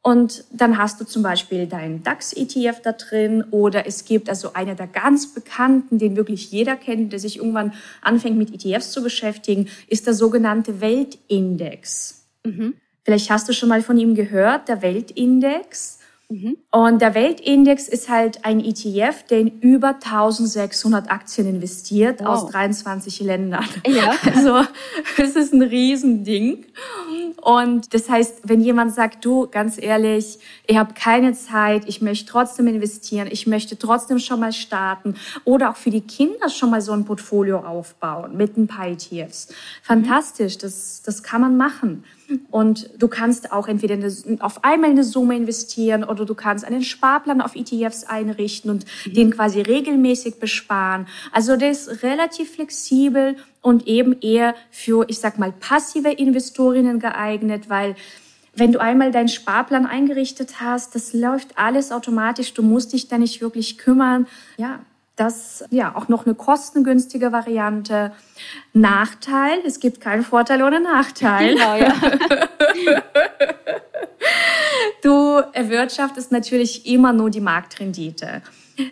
Und 0.02 0.44
dann 0.50 0.78
hast 0.78 0.99
du 0.99 1.04
zum 1.04 1.23
Beispiel 1.23 1.66
deinen 1.66 2.02
DAX-ETF 2.02 2.80
da 2.82 2.92
drin 2.92 3.44
oder 3.50 3.87
es 3.87 4.06
gibt 4.06 4.30
also 4.30 4.54
einer 4.54 4.75
der 4.75 4.87
ganz 4.87 5.35
bekannten, 5.35 5.99
den 5.99 6.16
wirklich 6.16 6.50
jeder 6.50 6.76
kennt, 6.76 7.12
der 7.12 7.18
sich 7.18 7.37
irgendwann 7.37 7.75
anfängt 8.00 8.38
mit 8.38 8.54
ETFs 8.54 8.92
zu 8.92 9.02
beschäftigen, 9.02 9.68
ist 9.88 10.06
der 10.06 10.14
sogenannte 10.14 10.80
Weltindex. 10.80 12.25
Mhm. 12.47 12.75
Vielleicht 13.04 13.30
hast 13.30 13.49
du 13.49 13.52
schon 13.52 13.68
mal 13.68 13.82
von 13.82 13.99
ihm 13.99 14.14
gehört, 14.14 14.68
der 14.68 14.80
Weltindex. 14.80 16.00
Mhm. 16.31 16.59
Und 16.71 17.03
der 17.03 17.15
Weltindex 17.17 17.89
ist 17.89 18.09
halt 18.09 18.45
ein 18.45 18.61
ETF, 18.61 19.25
der 19.29 19.41
in 19.41 19.61
über 19.61 19.97
1600 19.97 21.11
Aktien 21.11 21.49
investiert 21.49 22.21
wow. 22.21 22.29
aus 22.29 22.47
23 22.47 23.21
Ländern. 23.21 23.65
Ja. 23.87 24.15
Also 24.33 24.61
es 25.19 25.35
ist 25.35 25.53
ein 25.53 25.63
Riesending. 25.63 26.65
Und 27.41 27.93
das 27.95 28.09
heißt, 28.09 28.43
wenn 28.45 28.61
jemand 28.61 28.95
sagt, 28.95 29.25
du, 29.25 29.49
ganz 29.51 29.77
ehrlich, 29.81 30.39
ich 30.67 30.77
habe 30.77 30.95
keine 30.95 31.33
Zeit, 31.33 31.89
ich 31.89 32.01
möchte 32.01 32.31
trotzdem 32.31 32.69
investieren, 32.69 33.29
ich 33.31 33.47
möchte 33.47 33.77
trotzdem 33.77 34.19
schon 34.19 34.41
mal 34.41 34.53
starten 34.53 35.17
oder 35.45 35.71
auch 35.71 35.77
für 35.77 35.91
die 35.91 36.03
Kinder 36.03 36.49
schon 36.49 36.71
mal 36.71 36.81
so 36.81 36.93
ein 36.93 37.05
Portfolio 37.05 37.59
aufbauen 37.59 38.37
mit 38.37 38.57
ein 38.57 38.69
paar 38.69 38.87
ETFs. 38.89 39.49
Fantastisch, 39.83 40.59
das, 40.59 41.03
das 41.03 41.23
kann 41.23 41.41
man 41.41 41.57
machen. 41.57 42.05
Und 42.51 42.91
du 42.99 43.09
kannst 43.09 43.53
auch 43.53 43.69
entweder 43.69 43.95
eine, 43.95 44.13
auf 44.41 44.65
einmal 44.65 44.91
eine 44.91 45.05
Summe 45.05 45.37
investieren 45.37 46.05
oder 46.05 46.25
du 46.25 46.35
kannst 46.35 46.65
einen 46.65 46.83
Sparplan 46.83 47.41
auf 47.41 47.55
ETFs 47.55 48.05
einrichten 48.05 48.71
und 48.71 48.85
mhm. 49.07 49.15
den 49.15 49.31
quasi 49.31 49.61
regelmäßig 49.61 50.39
besparen. 50.39 51.07
Also 51.33 51.57
der 51.57 51.71
ist 51.71 52.03
relativ 52.03 52.55
flexibel 52.55 53.37
und 53.63 53.87
eben 53.87 54.21
eher 54.21 54.55
für, 54.71 55.05
ich 55.09 55.19
sag 55.19 55.39
mal, 55.39 55.53
passive 55.53 56.11
Investorinnen 56.11 56.99
geeignet, 57.01 57.69
weil 57.69 57.97
wenn 58.55 58.73
du 58.73 58.81
einmal 58.81 59.13
deinen 59.13 59.29
Sparplan 59.29 59.87
eingerichtet 59.87 60.61
hast, 60.61 60.95
das 60.95 61.13
läuft 61.13 61.57
alles 61.57 61.93
automatisch. 61.93 62.53
Du 62.53 62.63
musst 62.63 62.93
dich 62.93 63.09
da 63.09 63.17
nicht 63.17 63.41
wirklich 63.41 63.79
kümmern. 63.79 64.27
Ja, 64.57 64.81
das 65.21 65.65
ja 65.71 65.95
auch 65.95 66.09
noch 66.09 66.25
eine 66.25 66.35
kostengünstige 66.35 67.31
Variante. 67.31 68.12
Nachteil, 68.73 69.59
es 69.67 69.79
gibt 69.79 70.00
keinen 70.00 70.23
Vorteil 70.25 70.62
ohne 70.62 70.81
Nachteil. 70.81 71.55
Genau, 71.55 71.77
ja. 71.77 71.93
du 75.03 75.43
erwirtschaftest 75.53 76.33
natürlich 76.33 76.87
immer 76.87 77.12
nur 77.12 77.29
die 77.29 77.41
Marktrendite. 77.41 78.41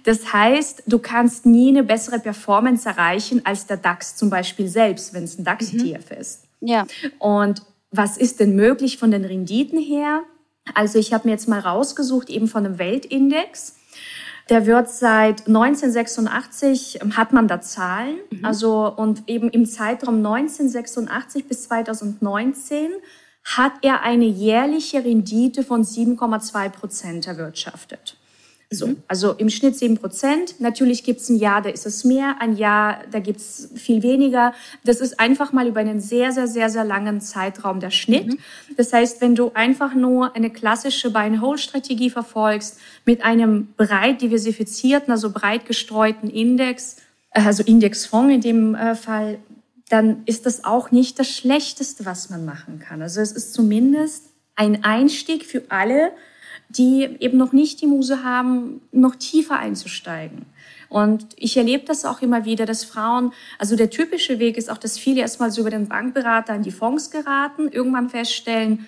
Das 0.04 0.32
heißt, 0.32 0.82
du 0.87 0.99
kannst 0.99 1.47
nie 1.47 1.70
eine 1.70 1.82
bessere 1.82 2.18
Performance 2.18 2.87
erreichen 2.87 3.40
als 3.44 3.66
der 3.66 3.78
DAX 3.78 4.16
zum 4.16 4.28
Beispiel 4.28 4.68
selbst, 4.68 5.14
wenn 5.14 5.25
es 5.25 5.38
ein 5.38 5.44
DAX-ETF 5.44 6.11
mhm. 6.11 6.16
ist. 6.18 6.44
Ja. 6.61 6.87
Und 7.18 7.62
was 7.90 8.18
ist 8.18 8.40
denn 8.40 8.54
möglich 8.54 8.99
von 8.99 9.11
den 9.11 9.25
Renditen 9.25 9.78
her? 9.78 10.25
Also 10.75 10.99
ich 10.99 11.14
habe 11.14 11.26
mir 11.26 11.32
jetzt 11.32 11.49
mal 11.49 11.61
rausgesucht, 11.61 12.28
eben 12.28 12.49
von 12.49 12.66
einem 12.66 12.78
Weltindex. 12.78 13.76
Der 14.48 14.66
wird 14.66 14.88
seit 14.88 15.46
1986, 15.46 17.00
ähm, 17.02 17.16
hat 17.16 17.32
man 17.32 17.48
da 17.48 17.60
Zahlen, 17.60 18.16
mhm. 18.30 18.44
also 18.44 18.92
und 18.94 19.28
eben 19.28 19.50
im 19.50 19.66
Zeitraum 19.66 20.16
1986 20.16 21.46
bis 21.46 21.64
2019 21.64 22.90
hat 23.44 23.72
er 23.82 24.02
eine 24.02 24.26
jährliche 24.26 25.04
Rendite 25.04 25.62
von 25.62 25.82
7,2 25.82 26.68
Prozent 26.68 27.26
erwirtschaftet. 27.26 28.17
So, 28.70 28.88
mhm. 28.88 29.02
also 29.08 29.32
im 29.32 29.48
Schnitt 29.48 29.76
sieben 29.76 29.96
Prozent. 29.96 30.60
Natürlich 30.60 31.02
gibt 31.02 31.20
es 31.20 31.30
ein 31.30 31.37
Jahr, 31.37 31.62
da 31.62 31.70
ist 31.70 31.87
es 31.87 32.04
mehr, 32.04 32.37
ein 32.40 32.54
Jahr, 32.54 33.02
da 33.10 33.18
gibt 33.18 33.40
es 33.40 33.70
viel 33.75 34.02
weniger. 34.02 34.52
Das 34.84 35.00
ist 35.00 35.18
einfach 35.18 35.52
mal 35.52 35.66
über 35.66 35.80
einen 35.80 36.00
sehr, 36.00 36.32
sehr, 36.32 36.46
sehr, 36.46 36.68
sehr 36.68 36.84
langen 36.84 37.22
Zeitraum 37.22 37.80
der 37.80 37.90
Schnitt. 37.90 38.26
Mhm. 38.26 38.38
Das 38.76 38.92
heißt, 38.92 39.22
wenn 39.22 39.34
du 39.34 39.52
einfach 39.54 39.94
nur 39.94 40.37
eine 40.37 40.50
klassische 40.50 41.10
Buy-and-Hold-Strategie 41.10 42.10
verfolgst 42.10 42.78
mit 43.06 43.22
einem 43.25 43.68
breit 43.78 44.20
diversifizierten, 44.20 45.12
also 45.12 45.30
breit 45.30 45.64
gestreuten 45.64 46.28
Index, 46.28 46.96
äh, 47.30 47.40
also 47.40 47.62
Indexfonds 47.62 48.34
in 48.34 48.40
dem 48.42 48.75
äh, 48.75 48.94
Fall, 48.94 49.38
dann 49.88 50.22
ist 50.26 50.44
das 50.44 50.64
auch 50.64 50.90
nicht 50.90 51.18
das 51.18 51.30
Schlechteste, 51.30 52.04
was 52.04 52.28
man 52.28 52.44
machen 52.44 52.80
kann. 52.80 53.00
Also 53.00 53.22
es 53.22 53.32
ist 53.32 53.54
zumindest 53.54 54.25
ein 54.56 54.84
Einstieg 54.84 55.46
für 55.46 55.62
alle, 55.70 56.12
die 56.68 57.08
eben 57.20 57.38
noch 57.38 57.52
nicht 57.52 57.80
die 57.80 57.87
Muse 57.87 58.22
haben, 58.22 58.82
noch 58.92 59.16
tiefer 59.16 59.58
einzusteigen. 59.58 60.46
Und 60.88 61.26
ich 61.37 61.56
erlebe 61.56 61.84
das 61.84 62.04
auch 62.04 62.22
immer 62.22 62.44
wieder, 62.44 62.64
dass 62.64 62.84
Frauen, 62.84 63.32
also 63.58 63.76
der 63.76 63.90
typische 63.90 64.38
Weg 64.38 64.56
ist 64.56 64.70
auch, 64.70 64.78
dass 64.78 64.98
viele 64.98 65.20
erstmal 65.20 65.50
so 65.50 65.60
über 65.60 65.70
den 65.70 65.88
Bankberater 65.88 66.54
in 66.54 66.62
die 66.62 66.70
Fonds 66.70 67.10
geraten, 67.10 67.68
irgendwann 67.68 68.08
feststellen, 68.08 68.87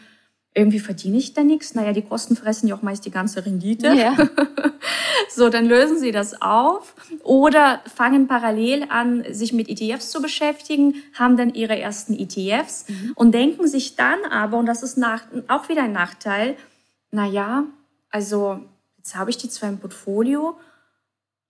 irgendwie 0.55 0.81
verdiene 0.81 1.19
ich 1.19 1.33
da 1.33 1.43
nichts. 1.43 1.75
Naja, 1.75 1.93
die 1.93 2.03
Kosten 2.03 2.37
fressen 2.37 2.67
ja 2.67 2.75
auch 2.75 2.83
meist 2.83 3.07
die 3.07 3.11
ganze 3.11 3.45
Rendite. 3.47 3.95
Ja. 3.95 4.17
so, 5.29 5.49
dann 5.49 5.67
lösen 5.67 5.99
sie 5.99 6.11
das 6.11 6.43
auf 6.43 6.95
oder 7.23 7.81
fangen 7.95 8.27
parallel 8.27 8.87
an, 8.89 9.25
sich 9.31 9.53
mit 9.53 9.69
ETFs 9.69 10.11
zu 10.11 10.21
beschäftigen, 10.21 10.95
haben 11.15 11.37
dann 11.37 11.55
ihre 11.55 11.79
ersten 11.79 12.19
ETFs 12.19 12.87
mhm. 12.89 13.13
und 13.15 13.33
denken 13.33 13.69
sich 13.69 13.95
dann 13.95 14.25
aber, 14.29 14.59
und 14.59 14.67
das 14.67 14.83
ist 14.83 14.99
nach, 14.99 15.23
auch 15.47 15.69
wieder 15.69 15.85
ein 15.85 15.93
Nachteil, 15.93 16.57
na 17.11 17.27
ja, 17.27 17.65
also 18.11 18.61
jetzt 18.99 19.15
habe 19.17 19.31
ich 19.31 19.37
die 19.37 19.49
zwar 19.49 19.69
im 19.69 19.79
Portfolio, 19.79 20.57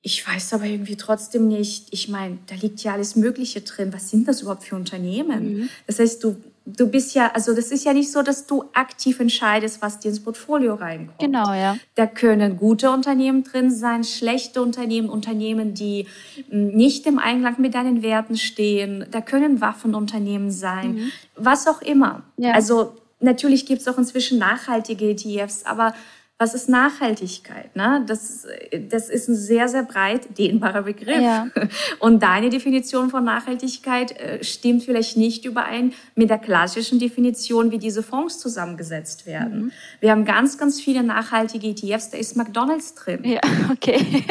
ich 0.03 0.27
weiß 0.27 0.55
aber 0.55 0.65
irgendwie 0.65 0.97
trotzdem 0.97 1.47
nicht, 1.47 1.89
ich 1.91 2.09
meine, 2.09 2.39
da 2.47 2.55
liegt 2.55 2.83
ja 2.83 2.95
alles 2.95 3.17
Mögliche 3.17 3.61
drin. 3.61 3.93
Was 3.93 4.09
sind 4.09 4.27
das 4.29 4.41
überhaupt 4.41 4.65
für 4.65 4.75
Unternehmen? 4.75 5.59
Mhm. 5.59 5.69
Das 5.87 5.99
heißt, 5.99 6.25
du, 6.25 6.37
du 6.65 6.87
bist 6.87 7.15
ja, 7.15 7.31
also 7.35 7.55
das 7.55 7.71
ist 7.71 7.85
ja 7.85 7.93
nicht 7.93 8.11
so, 8.11 8.23
dass 8.23 8.47
du 8.47 8.65
aktiv 8.73 9.21
entscheidest, 9.21 9.83
was 9.83 9.99
dir 9.99 10.09
ins 10.09 10.21
Portfolio 10.21 10.75
reinkommt. 10.77 11.19
Genau, 11.19 11.53
ja. 11.53 11.77
Da 11.97 12.07
können 12.07 12.57
gute 12.57 12.91
Unternehmen 12.91 13.45
drin 13.45 13.71
sein, 13.71 14.03
schlechte 14.03 14.63
Unternehmen, 14.63 15.11
Unternehmen, 15.11 15.75
die 15.75 16.07
hm, 16.49 16.69
nicht 16.69 17.05
im 17.05 17.19
Einklang 17.19 17.61
mit 17.61 17.75
deinen 17.75 18.03
Werten 18.03 18.39
stehen. 18.39 19.05
Da 19.11 19.21
können 19.21 19.61
Waffenunternehmen 19.61 20.51
sein, 20.51 20.95
mhm. 20.95 21.13
was 21.37 21.67
auch 21.67 21.83
immer. 21.83 22.23
Ja. 22.39 22.53
Also 22.53 22.95
natürlich 23.21 23.67
gibt 23.67 23.81
es 23.81 23.89
auch 23.89 23.99
inzwischen 23.99 24.39
nachhaltige 24.39 25.11
ETFs, 25.11 25.65
aber 25.65 25.95
Was 26.43 26.55
ist 26.55 26.71
Nachhaltigkeit? 26.71 27.77
Ne? 27.77 28.03
Das, 28.07 28.47
das 28.89 29.11
ist 29.11 29.29
ein 29.29 29.35
sehr, 29.35 29.69
sehr 29.69 29.83
breit 29.83 30.39
dehnbarer 30.39 30.85
Begriff. 30.85 31.21
Ja. 31.21 31.49
Und 31.99 32.23
deine 32.23 32.49
Definition 32.49 33.11
von 33.11 33.25
Nachhaltigkeit 33.25 34.19
äh, 34.19 34.43
stimmt 34.43 34.85
vielleicht 34.85 35.19
nicht 35.19 35.45
überein 35.45 35.93
mit 36.15 36.31
der 36.31 36.39
klassischen 36.39 36.99
Definition, 36.99 37.71
wie 37.73 37.79
diese 37.79 38.03
Fonds 38.03 38.39
zusammengesetzt 38.39 39.27
werden. 39.27 39.65
Mhm. 39.65 39.73
Wir 40.01 40.13
haben 40.13 40.25
ganz, 40.25 40.57
ganz 40.57 40.81
viele 40.81 41.03
nachhaltige 41.03 41.67
ETFs, 41.67 42.09
da 42.09 42.17
ist 42.17 42.39
McDonald's 42.39 42.95
drin. 42.95 43.23
Ja, 43.23 43.41
okay. 43.71 44.25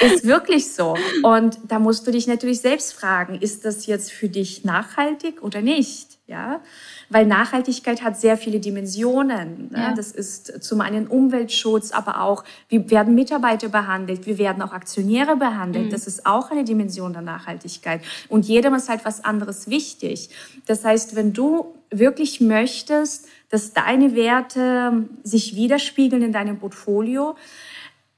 Ist 0.00 0.24
wirklich 0.24 0.72
so. 0.72 0.96
Und 1.22 1.58
da 1.66 1.78
musst 1.78 2.06
du 2.06 2.10
dich 2.10 2.26
natürlich 2.26 2.60
selbst 2.60 2.94
fragen, 2.94 3.40
ist 3.40 3.64
das 3.64 3.86
jetzt 3.86 4.12
für 4.12 4.28
dich 4.28 4.64
nachhaltig 4.64 5.42
oder 5.42 5.60
nicht? 5.60 6.18
Ja, 6.28 6.60
weil 7.08 7.24
Nachhaltigkeit 7.24 8.02
hat 8.02 8.20
sehr 8.20 8.36
viele 8.36 8.60
Dimensionen. 8.60 9.70
Ne? 9.70 9.78
Ja. 9.78 9.94
Das 9.94 10.12
ist 10.12 10.62
zum 10.62 10.82
einen 10.82 11.06
Umweltschutz, 11.06 11.90
aber 11.90 12.20
auch, 12.20 12.44
wie 12.68 12.90
werden 12.90 13.14
Mitarbeiter 13.14 13.70
behandelt, 13.70 14.26
wie 14.26 14.36
werden 14.36 14.62
auch 14.62 14.72
Aktionäre 14.72 15.36
behandelt. 15.36 15.86
Mhm. 15.86 15.90
Das 15.90 16.06
ist 16.06 16.26
auch 16.26 16.50
eine 16.50 16.64
Dimension 16.64 17.14
der 17.14 17.22
Nachhaltigkeit. 17.22 18.02
Und 18.28 18.44
jedem 18.44 18.74
ist 18.74 18.90
halt 18.90 19.06
was 19.06 19.24
anderes 19.24 19.70
wichtig. 19.70 20.28
Das 20.66 20.84
heißt, 20.84 21.16
wenn 21.16 21.32
du 21.32 21.74
wirklich 21.90 22.42
möchtest, 22.42 23.26
dass 23.48 23.72
deine 23.72 24.14
Werte 24.14 25.08
sich 25.22 25.56
widerspiegeln 25.56 26.20
in 26.20 26.32
deinem 26.32 26.58
Portfolio, 26.58 27.36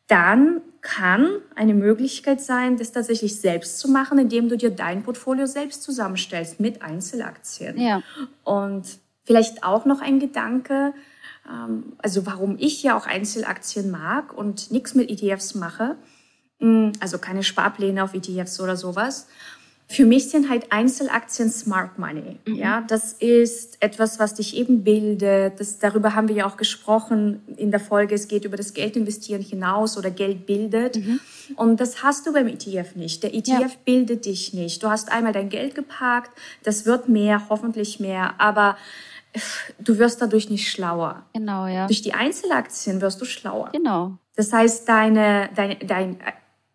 dann 0.08 0.62
kann 0.82 1.38
eine 1.54 1.75
Möglichkeit 1.75 2.40
sein, 2.40 2.76
das 2.76 2.92
tatsächlich 2.92 3.40
selbst 3.40 3.78
zu 3.78 3.88
machen, 3.88 4.18
indem 4.18 4.49
du 4.49 4.56
dir 4.56 4.70
dein 4.70 5.02
Portfolio 5.02 5.46
selbst 5.46 5.82
zusammenstellst 5.82 6.60
mit 6.60 6.82
Einzelaktien. 6.82 7.78
Ja. 7.78 8.02
Und 8.44 8.99
vielleicht 9.25 9.62
auch 9.62 9.84
noch 9.84 10.00
ein 10.00 10.18
Gedanke, 10.20 10.94
ähm, 11.49 11.92
also 11.99 12.26
warum 12.26 12.56
ich 12.58 12.82
ja 12.82 12.96
auch 12.96 13.06
Einzelaktien 13.06 13.90
mag 13.90 14.37
und 14.37 14.70
nichts 14.70 14.94
mit 14.94 15.10
ETFs 15.10 15.54
mache, 15.54 15.96
mm, 16.60 16.92
also 17.00 17.18
keine 17.18 17.42
Sparpläne 17.42 18.02
auf 18.02 18.14
ETFs 18.14 18.60
oder 18.60 18.76
sowas. 18.76 19.28
Für 19.90 20.04
mich 20.04 20.30
sind 20.30 20.49
halt 20.49 20.70
Einzelaktien 20.70 21.50
Smart 21.50 21.99
Money. 21.99 22.38
Mhm. 22.47 22.54
Ja, 22.54 22.80
das 22.82 23.12
ist 23.12 23.76
etwas, 23.82 24.20
was 24.20 24.35
dich 24.35 24.56
eben 24.56 24.85
bildet. 24.85 25.59
Das, 25.59 25.80
darüber 25.80 26.14
haben 26.14 26.28
wir 26.28 26.37
ja 26.37 26.47
auch 26.47 26.56
gesprochen 26.56 27.42
in 27.56 27.73
der 27.73 27.80
Folge. 27.80 28.14
Es 28.14 28.28
geht 28.28 28.44
über 28.44 28.56
das 28.56 28.73
Geld 28.73 28.94
investieren 28.94 29.42
hinaus 29.42 29.99
oder 29.99 30.12
Geld 30.12 30.47
bildet. 30.47 30.94
Mhm. 30.94 31.18
Und 31.56 31.80
das 31.80 32.04
hast 32.04 32.25
du 32.25 32.32
beim 32.32 32.47
ETF 32.47 32.94
nicht. 32.94 33.25
Der 33.25 33.35
ETF 33.35 33.49
ja. 33.49 33.68
bildet 33.85 34.26
dich 34.26 34.54
nicht. 34.54 34.80
Du 34.80 34.88
hast 34.88 35.11
einmal 35.11 35.32
dein 35.32 35.49
Geld 35.49 35.75
geparkt. 35.75 36.38
Das 36.62 36.87
wird 36.87 37.09
mehr, 37.09 37.49
hoffentlich 37.49 37.99
mehr. 37.99 38.35
Aber 38.38 38.76
du 39.80 39.99
wirst 39.99 40.23
dadurch 40.23 40.50
nicht 40.50 40.70
schlauer. 40.70 41.25
Genau, 41.35 41.66
ja. 41.66 41.88
Durch 41.88 42.02
die 42.02 42.14
Einzelaktien 42.14 43.00
wirst 43.00 43.20
du 43.20 43.25
schlauer. 43.25 43.70
Genau. 43.73 44.18
Das 44.37 44.52
heißt, 44.52 44.88
deine, 44.88 45.50
deine, 45.56 45.75
dein, 45.78 46.16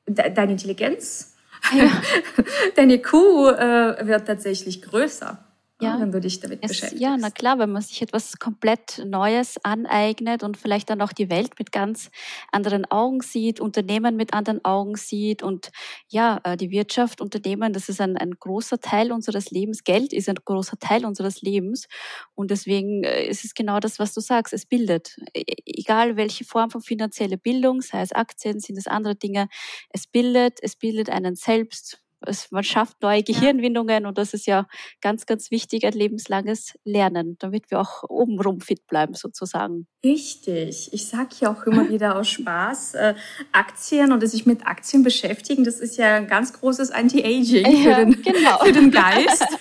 deine 0.06 0.52
Intelligenz 0.52 1.35
ja. 1.76 1.90
Deine 2.76 3.02
Kuh 3.02 3.50
äh, 3.50 4.08
wird 4.08 4.28
tatsächlich 4.28 4.82
größer 4.82 5.45
ja. 5.82 6.00
wenn 6.00 6.12
du 6.12 6.22
dich 6.22 6.40
damit 6.40 6.60
es, 6.62 6.70
beschäftigst. 6.70 7.02
Ja, 7.02 7.18
na 7.18 7.30
klar, 7.30 7.60
wenn 7.60 7.72
man 7.72 7.82
sich 7.82 8.02
etwas 8.02 8.38
komplett 8.40 9.04
Neues 9.06 9.58
aneignet 9.64 10.44
und 10.44 10.58
vielleicht 10.58 10.90
dann 10.90 11.02
auch 11.02 11.12
die 11.12 11.30
Welt 11.30 11.60
mit 11.60 11.72
ganz 11.72 12.10
anderen 12.52 12.86
Augen 12.86 13.22
sieht, 13.22 13.60
Unternehmen 13.60 14.16
mit 14.16 14.34
anderen 14.34 14.64
Augen 14.64 14.96
sieht 14.96 15.44
und 15.44 15.72
ja, 16.08 16.40
äh, 16.44 16.56
die 16.56 16.72
Wirtschaft, 16.72 17.20
Unternehmen, 17.20 17.74
das 17.74 17.90
ist 17.90 18.00
ein, 18.00 18.16
ein 18.18 18.32
großer 18.40 18.80
Teil 18.80 19.12
unseres 19.12 19.52
Lebens. 19.52 19.84
Geld 19.84 20.14
ist 20.14 20.30
ein 20.30 20.36
großer 20.44 20.78
Teil 20.80 21.06
unseres 21.06 21.42
Lebens 21.42 21.88
und 22.36 22.52
deswegen 22.52 23.04
äh, 23.04 23.26
ist 23.26 23.44
es 23.44 23.54
genau 23.54 23.80
das, 23.80 24.00
was 24.00 24.14
du 24.14 24.22
sagst. 24.22 24.54
Es 24.54 24.66
bildet, 24.66 25.18
e, 25.34 25.42
e, 25.42 25.56
egal 25.66 26.16
welche 26.16 26.46
Form 26.46 26.70
von 26.70 26.82
finanzieller 26.82 27.38
Bildung, 27.38 27.82
sei 27.82 28.02
es 28.02 28.14
Aktien, 28.14 28.60
sind 28.60 28.78
es 28.78 28.88
andere 28.88 29.16
Dinge, 29.16 29.50
es 29.90 30.08
bildet, 30.08 30.60
es 30.62 30.76
bildet 30.78 31.10
einen 31.10 31.36
selbst 31.36 32.00
es, 32.28 32.52
man 32.52 32.64
schafft 32.64 33.02
neue 33.02 33.24
Gehirnwindungen 33.24 34.06
und 34.06 34.18
das 34.18 34.34
ist 34.34 34.46
ja 34.48 34.68
ganz, 35.02 35.26
ganz 35.26 35.52
wichtig, 35.52 35.86
ein 35.86 35.94
lebenslanges 35.94 36.74
Lernen, 36.84 37.38
damit 37.40 37.72
wir 37.72 37.80
auch 37.80 38.04
obenrum 38.08 38.62
fit 38.62 38.86
bleiben 38.88 39.14
sozusagen. 39.14 39.88
Richtig. 40.04 40.94
Ich 40.94 41.08
sage 41.08 41.30
ja 41.42 41.52
auch 41.52 41.64
immer 41.64 41.90
wieder 41.90 42.16
aus 42.16 42.30
Spaß, 42.30 42.96
äh, 42.96 43.16
Aktien 43.52 44.12
oder 44.12 44.28
sich 44.28 44.46
mit 44.46 44.66
Aktien 44.66 45.04
beschäftigen, 45.04 45.64
das 45.64 45.80
ist 45.80 45.98
ja 45.98 46.16
ein 46.16 46.28
ganz 46.28 46.54
großes 46.54 46.92
Anti-Aging 46.92 47.84
ja, 47.84 47.96
für, 47.96 48.06
den, 48.06 48.22
genau. 48.22 48.58
für 48.60 48.72
den 48.72 48.92
Geist. 48.92 49.46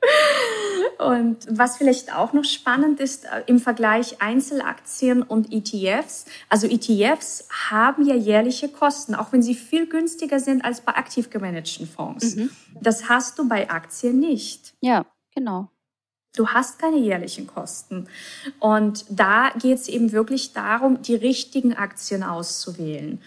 Und 1.00 1.46
was 1.48 1.78
vielleicht 1.78 2.14
auch 2.14 2.34
noch 2.34 2.44
spannend 2.44 3.00
ist 3.00 3.24
äh, 3.24 3.42
im 3.46 3.58
Vergleich 3.58 4.20
Einzelaktien 4.20 5.22
und 5.22 5.50
ETFs. 5.50 6.26
Also 6.50 6.66
ETFs 6.66 7.48
haben 7.70 8.04
ja 8.06 8.14
jährliche 8.14 8.68
Kosten, 8.68 9.14
auch 9.14 9.32
wenn 9.32 9.42
sie 9.42 9.54
viel 9.54 9.86
günstiger 9.86 10.40
sind 10.40 10.62
als 10.62 10.82
bei 10.82 10.94
aktiv 10.94 11.30
gemanagten 11.30 11.86
Fonds. 11.86 12.36
Mhm. 12.36 12.50
Das 12.82 13.08
hast 13.08 13.38
du 13.38 13.48
bei 13.48 13.70
Aktien 13.70 14.20
nicht. 14.20 14.74
Ja, 14.80 15.06
genau. 15.34 15.70
Du 16.36 16.48
hast 16.48 16.78
keine 16.78 16.98
jährlichen 16.98 17.46
Kosten. 17.46 18.06
Und 18.58 19.06
da 19.08 19.50
geht 19.58 19.78
es 19.78 19.88
eben 19.88 20.12
wirklich 20.12 20.52
darum, 20.52 21.00
die 21.02 21.14
richtigen 21.14 21.74
Aktien 21.74 22.22
auszuwählen 22.22 23.20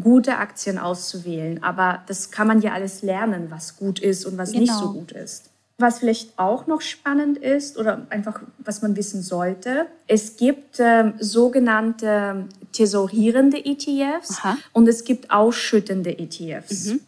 gute 0.00 0.36
Aktien 0.36 0.78
auszuwählen. 0.78 1.62
Aber 1.62 2.02
das 2.06 2.30
kann 2.30 2.46
man 2.46 2.60
ja 2.60 2.72
alles 2.72 3.02
lernen, 3.02 3.50
was 3.50 3.76
gut 3.76 3.98
ist 3.98 4.24
und 4.24 4.38
was 4.38 4.52
genau. 4.52 4.60
nicht 4.60 4.72
so 4.72 4.92
gut 4.92 5.12
ist. 5.12 5.49
Was 5.80 6.00
vielleicht 6.00 6.38
auch 6.38 6.66
noch 6.66 6.82
spannend 6.82 7.38
ist 7.38 7.78
oder 7.78 8.06
einfach 8.10 8.42
was 8.58 8.82
man 8.82 8.96
wissen 8.96 9.22
sollte, 9.22 9.86
es 10.06 10.36
gibt 10.36 10.78
ähm, 10.78 11.14
sogenannte 11.18 12.46
tesorierende 12.72 13.64
ETFs 13.64 14.38
Aha. 14.38 14.58
und 14.72 14.86
es 14.88 15.04
gibt 15.04 15.30
ausschüttende 15.30 16.18
ETFs. 16.18 16.86
Mhm. 16.86 17.00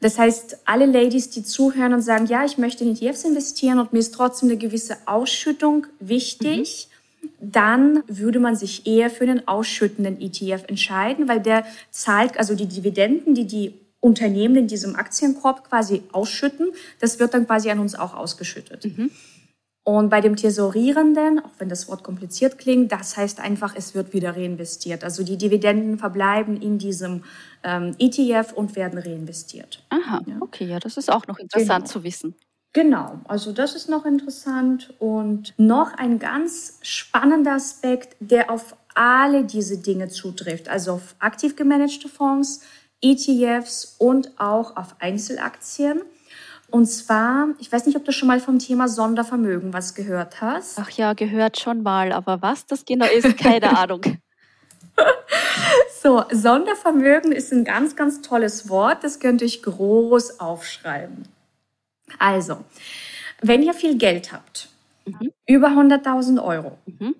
Das 0.00 0.18
heißt, 0.18 0.58
alle 0.64 0.86
Ladies, 0.86 1.30
die 1.30 1.44
zuhören 1.44 1.94
und 1.94 2.02
sagen, 2.02 2.26
ja, 2.26 2.44
ich 2.44 2.58
möchte 2.58 2.84
in 2.84 2.96
ETFs 2.96 3.24
investieren 3.24 3.78
und 3.78 3.92
mir 3.92 4.00
ist 4.00 4.14
trotzdem 4.14 4.48
eine 4.48 4.58
gewisse 4.58 4.96
Ausschüttung 5.06 5.86
wichtig, 6.00 6.88
mhm. 7.20 7.28
dann 7.40 8.02
würde 8.08 8.40
man 8.40 8.56
sich 8.56 8.86
eher 8.86 9.10
für 9.10 9.24
einen 9.24 9.46
ausschüttenden 9.46 10.20
ETF 10.20 10.64
entscheiden, 10.66 11.28
weil 11.28 11.40
der 11.40 11.64
zahlt, 11.90 12.38
also 12.38 12.54
die 12.54 12.66
Dividenden, 12.66 13.34
die 13.34 13.46
die 13.46 13.74
Unternehmen 14.02 14.56
in 14.56 14.66
diesem 14.66 14.96
Aktienkorb 14.96 15.68
quasi 15.68 16.02
ausschütten. 16.12 16.72
Das 16.98 17.20
wird 17.20 17.34
dann 17.34 17.46
quasi 17.46 17.70
an 17.70 17.78
uns 17.78 17.94
auch 17.94 18.14
ausgeschüttet. 18.14 18.84
Mhm. 18.84 19.10
Und 19.84 20.10
bei 20.10 20.20
dem 20.20 20.36
Tesorierenden, 20.36 21.40
auch 21.40 21.50
wenn 21.58 21.68
das 21.68 21.88
Wort 21.88 22.04
kompliziert 22.04 22.58
klingt, 22.58 22.92
das 22.92 23.16
heißt 23.16 23.40
einfach, 23.40 23.74
es 23.76 23.94
wird 23.94 24.12
wieder 24.12 24.36
reinvestiert. 24.36 25.02
Also 25.02 25.24
die 25.24 25.36
Dividenden 25.36 25.98
verbleiben 25.98 26.60
in 26.60 26.78
diesem 26.78 27.24
ähm, 27.64 27.94
ETF 27.98 28.52
und 28.52 28.76
werden 28.76 28.98
reinvestiert. 28.98 29.84
Aha, 29.90 30.20
ja. 30.26 30.36
okay, 30.40 30.66
ja, 30.66 30.78
das 30.78 30.96
ist 30.96 31.10
auch 31.10 31.26
noch 31.26 31.38
interessant 31.38 31.84
genau. 31.84 31.92
zu 31.92 32.04
wissen. 32.04 32.34
Genau, 32.72 33.20
also 33.24 33.52
das 33.52 33.74
ist 33.74 33.88
noch 33.88 34.04
interessant. 34.04 34.94
Und 34.98 35.52
noch 35.58 35.94
ein 35.94 36.18
ganz 36.18 36.78
spannender 36.82 37.54
Aspekt, 37.54 38.16
der 38.20 38.50
auf 38.50 38.76
alle 38.94 39.44
diese 39.44 39.78
Dinge 39.78 40.08
zutrifft, 40.08 40.68
also 40.68 40.92
auf 40.92 41.16
aktiv 41.18 41.56
gemanagte 41.56 42.08
Fonds, 42.08 42.60
ETFs 43.02 43.96
und 43.98 44.30
auch 44.38 44.76
auf 44.76 44.96
Einzelaktien. 45.00 46.02
Und 46.70 46.86
zwar, 46.86 47.48
ich 47.58 47.70
weiß 47.70 47.84
nicht, 47.84 47.96
ob 47.96 48.04
du 48.06 48.12
schon 48.12 48.28
mal 48.28 48.40
vom 48.40 48.58
Thema 48.58 48.88
Sondervermögen 48.88 49.74
was 49.74 49.94
gehört 49.94 50.40
hast. 50.40 50.78
Ach 50.78 50.88
ja, 50.90 51.12
gehört 51.12 51.60
schon 51.60 51.82
mal, 51.82 52.12
aber 52.12 52.40
was 52.40 52.64
das 52.64 52.86
genau 52.86 53.04
ist, 53.04 53.36
keine 53.36 53.76
Ahnung. 53.78 54.00
so, 56.02 56.24
Sondervermögen 56.32 57.32
ist 57.32 57.52
ein 57.52 57.64
ganz, 57.64 57.94
ganz 57.94 58.22
tolles 58.22 58.70
Wort, 58.70 59.04
das 59.04 59.20
könnt 59.20 59.42
ihr 59.42 59.48
euch 59.48 59.62
groß 59.62 60.40
aufschreiben. 60.40 61.28
Also, 62.18 62.64
wenn 63.42 63.62
ihr 63.62 63.74
viel 63.74 63.98
Geld 63.98 64.32
habt, 64.32 64.70
mhm. 65.04 65.30
über 65.46 65.68
100.000 65.68 66.42
Euro, 66.42 66.78
mhm. 66.86 67.14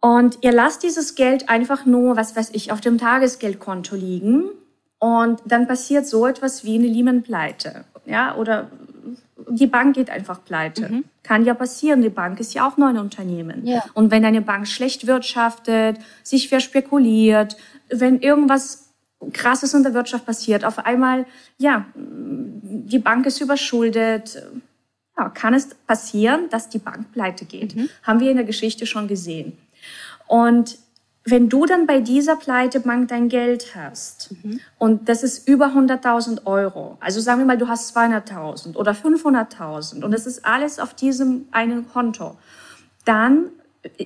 und 0.00 0.38
ihr 0.42 0.52
lasst 0.52 0.82
dieses 0.82 1.14
Geld 1.14 1.48
einfach 1.48 1.86
nur, 1.86 2.16
was 2.16 2.36
weiß 2.36 2.50
ich, 2.52 2.70
auf 2.70 2.82
dem 2.82 2.98
Tagesgeldkonto 2.98 3.96
liegen 3.96 4.50
und 5.02 5.42
dann 5.44 5.66
passiert 5.66 6.06
so 6.06 6.28
etwas 6.28 6.64
wie 6.64 6.76
eine 6.76 6.86
Lehman-Pleite. 6.86 7.84
Ja, 8.06 8.36
oder 8.36 8.70
die 9.48 9.66
Bank 9.66 9.96
geht 9.96 10.10
einfach 10.10 10.44
pleite. 10.44 10.88
Mhm. 10.88 11.04
Kann 11.24 11.44
ja 11.44 11.54
passieren. 11.54 12.02
Die 12.02 12.08
Bank 12.08 12.38
ist 12.38 12.54
ja 12.54 12.68
auch 12.68 12.76
nur 12.76 12.86
ein 12.86 12.98
Unternehmen. 12.98 13.66
Ja. 13.66 13.84
Und 13.94 14.12
wenn 14.12 14.24
eine 14.24 14.42
Bank 14.42 14.68
schlecht 14.68 15.08
wirtschaftet, 15.08 15.98
sich 16.22 16.48
verspekuliert, 16.48 17.56
wenn 17.90 18.20
irgendwas 18.20 18.92
Krasses 19.32 19.74
in 19.74 19.82
der 19.82 19.92
Wirtschaft 19.92 20.24
passiert, 20.24 20.64
auf 20.64 20.78
einmal, 20.78 21.26
ja, 21.58 21.84
die 21.96 23.00
Bank 23.00 23.26
ist 23.26 23.40
überschuldet, 23.40 24.40
ja, 25.18 25.30
kann 25.30 25.52
es 25.52 25.74
passieren, 25.84 26.48
dass 26.48 26.68
die 26.68 26.78
Bank 26.78 27.10
pleite 27.10 27.44
geht. 27.44 27.74
Mhm. 27.74 27.88
Haben 28.04 28.20
wir 28.20 28.30
in 28.30 28.36
der 28.36 28.46
Geschichte 28.46 28.86
schon 28.86 29.08
gesehen. 29.08 29.58
Und 30.28 30.78
wenn 31.24 31.48
du 31.48 31.66
dann 31.66 31.86
bei 31.86 32.00
dieser 32.00 32.36
Pleitebank 32.36 33.08
dein 33.08 33.28
Geld 33.28 33.76
hast 33.76 34.34
mhm. 34.42 34.60
und 34.78 35.08
das 35.08 35.22
ist 35.22 35.46
über 35.46 35.66
100.000 35.66 36.46
Euro, 36.46 36.96
also 37.00 37.20
sagen 37.20 37.40
wir 37.40 37.46
mal, 37.46 37.58
du 37.58 37.68
hast 37.68 37.96
200.000 37.96 38.76
oder 38.76 38.92
500.000 38.92 40.02
und 40.02 40.10
das 40.10 40.26
ist 40.26 40.44
alles 40.44 40.78
auf 40.78 40.94
diesem 40.94 41.46
einen 41.52 41.88
Konto, 41.88 42.36
dann 43.04 43.50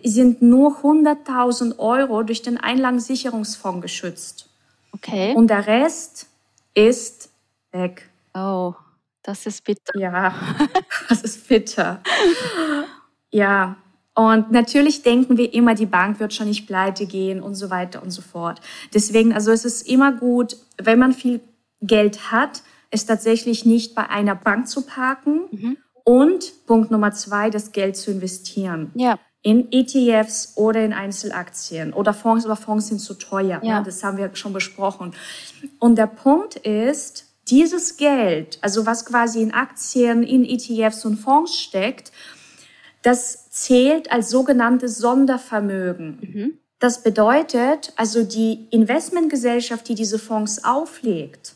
sind 0.05 0.42
nur 0.42 0.79
100.000 0.83 1.79
Euro 1.79 2.22
durch 2.22 2.42
den 2.42 2.59
Einlagensicherungsfonds 2.59 3.83
geschützt. 3.83 4.48
Okay. 4.92 5.35
Und 5.35 5.48
der 5.48 5.66
Rest 5.66 6.29
ist 6.74 7.31
weg. 7.72 8.09
Oh, 8.35 8.74
das 9.22 9.46
ist 9.46 9.64
bitter. 9.64 9.98
Ja, 9.98 10.35
das 11.09 11.22
ist 11.22 11.48
bitter. 11.48 12.00
Ja, 13.31 13.76
und 14.16 14.50
natürlich 14.50 15.02
denken 15.02 15.37
wir 15.37 15.52
immer, 15.52 15.74
die 15.74 15.85
Bank 15.85 16.20
wird 16.20 16.33
schon 16.33 16.48
nicht 16.48 16.66
pleite 16.66 17.05
gehen 17.05 17.42
und 17.42 17.55
so 17.55 17.68
weiter 17.68 18.02
und 18.02 18.11
so 18.11 18.22
fort. 18.22 18.62
Deswegen, 18.94 19.35
also 19.35 19.52
es 19.52 19.66
ist 19.66 19.87
immer 19.87 20.11
gut, 20.11 20.57
wenn 20.83 20.98
man 20.98 21.12
viel 21.12 21.40
Geld 21.83 22.33
hat, 22.33 22.62
es 22.90 23.05
tatsächlich 23.05 23.66
nicht 23.66 23.94
bei 23.94 24.09
einer 24.09 24.35
Bank 24.35 24.68
zu 24.68 24.87
parken 24.87 25.42
mhm. 25.50 25.76
und 26.02 26.66
Punkt 26.66 26.90
Nummer 26.90 27.12
zwei, 27.12 27.50
das 27.50 27.72
Geld 27.72 27.98
zu 27.98 28.11
investieren. 28.11 28.90
Ja. 28.94 29.18
In 29.42 29.70
ETFs 29.70 30.55
oder 30.57 30.83
in 30.83 30.94
Einzelaktien 30.94 31.92
oder 31.92 32.14
Fonds, 32.14 32.46
aber 32.46 32.57
Fonds 32.57 32.88
sind 32.88 33.00
zu 33.00 33.14
teuer. 33.14 33.61
Ja. 33.62 33.83
Das 33.83 34.02
haben 34.02 34.16
wir 34.16 34.35
schon 34.35 34.55
besprochen. 34.55 35.12
Und 35.79 35.96
der 35.96 36.07
Punkt 36.07 36.57
ist, 36.57 37.26
dieses 37.48 37.98
Geld, 37.98 38.59
also 38.62 38.87
was 38.87 39.05
quasi 39.05 39.42
in 39.42 39.52
Aktien, 39.52 40.22
in 40.22 40.42
ETFs 40.42 41.05
und 41.05 41.16
Fonds 41.16 41.55
steckt, 41.61 42.12
das 43.07 43.51
zählt 43.51 44.11
als 44.11 44.31
sogenanntes 44.31 44.99
Sondervermögen. 44.99 46.19
Mhm. 46.21 46.59
Das 46.81 47.03
bedeutet, 47.05 47.92
also 47.97 48.25
die 48.25 48.66
Investmentgesellschaft, 48.71 49.88
die 49.88 49.95
diese 49.95 50.19
Fonds 50.19 50.64
auflegt, 50.64 51.56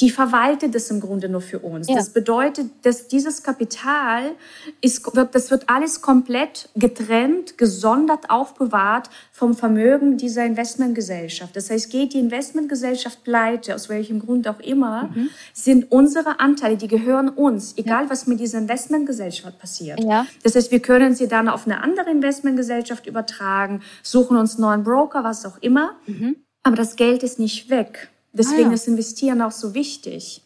die 0.00 0.10
verwaltet 0.10 0.74
es 0.74 0.90
im 0.90 1.00
Grunde 1.00 1.28
nur 1.28 1.40
für 1.40 1.58
uns. 1.58 1.88
Ja. 1.88 1.96
Das 1.96 2.10
bedeutet, 2.10 2.70
dass 2.82 3.08
dieses 3.08 3.42
Kapital 3.42 4.32
ist, 4.80 5.14
wird, 5.14 5.34
das 5.34 5.50
wird 5.50 5.68
alles 5.68 6.00
komplett 6.00 6.68
getrennt, 6.76 7.58
gesondert 7.58 8.30
aufbewahrt 8.30 9.10
vom 9.32 9.54
Vermögen 9.54 10.16
dieser 10.16 10.44
Investmentgesellschaft. 10.44 11.56
Das 11.56 11.70
heißt, 11.70 11.90
geht 11.90 12.14
die 12.14 12.20
Investmentgesellschaft 12.20 13.24
pleite, 13.24 13.74
aus 13.74 13.88
welchem 13.88 14.20
Grund 14.20 14.46
auch 14.46 14.60
immer, 14.60 15.10
mhm. 15.14 15.30
sind 15.52 15.90
unsere 15.90 16.38
Anteile, 16.38 16.76
die 16.76 16.88
gehören 16.88 17.28
uns, 17.28 17.76
egal 17.76 18.04
ja. 18.04 18.10
was 18.10 18.26
mit 18.26 18.38
dieser 18.38 18.58
Investmentgesellschaft 18.58 19.58
passiert. 19.58 20.02
Ja. 20.02 20.26
Das 20.42 20.54
heißt, 20.54 20.70
wir 20.70 20.80
können 20.80 21.14
sie 21.14 21.26
dann 21.26 21.48
auf 21.48 21.66
eine 21.66 21.82
andere 21.82 22.10
Investmentgesellschaft 22.10 23.06
übertragen, 23.06 23.82
suchen 24.02 24.36
uns 24.36 24.58
neuen 24.58 24.84
Broker, 24.84 25.24
was 25.24 25.44
auch 25.44 25.58
immer. 25.60 25.96
Mhm. 26.06 26.36
Aber 26.62 26.76
das 26.76 26.96
Geld 26.96 27.22
ist 27.22 27.38
nicht 27.38 27.70
weg. 27.70 28.10
Deswegen 28.32 28.66
ah, 28.66 28.68
ja. 28.68 28.74
ist 28.74 28.88
Investieren 28.88 29.42
auch 29.42 29.52
so 29.52 29.74
wichtig. 29.74 30.42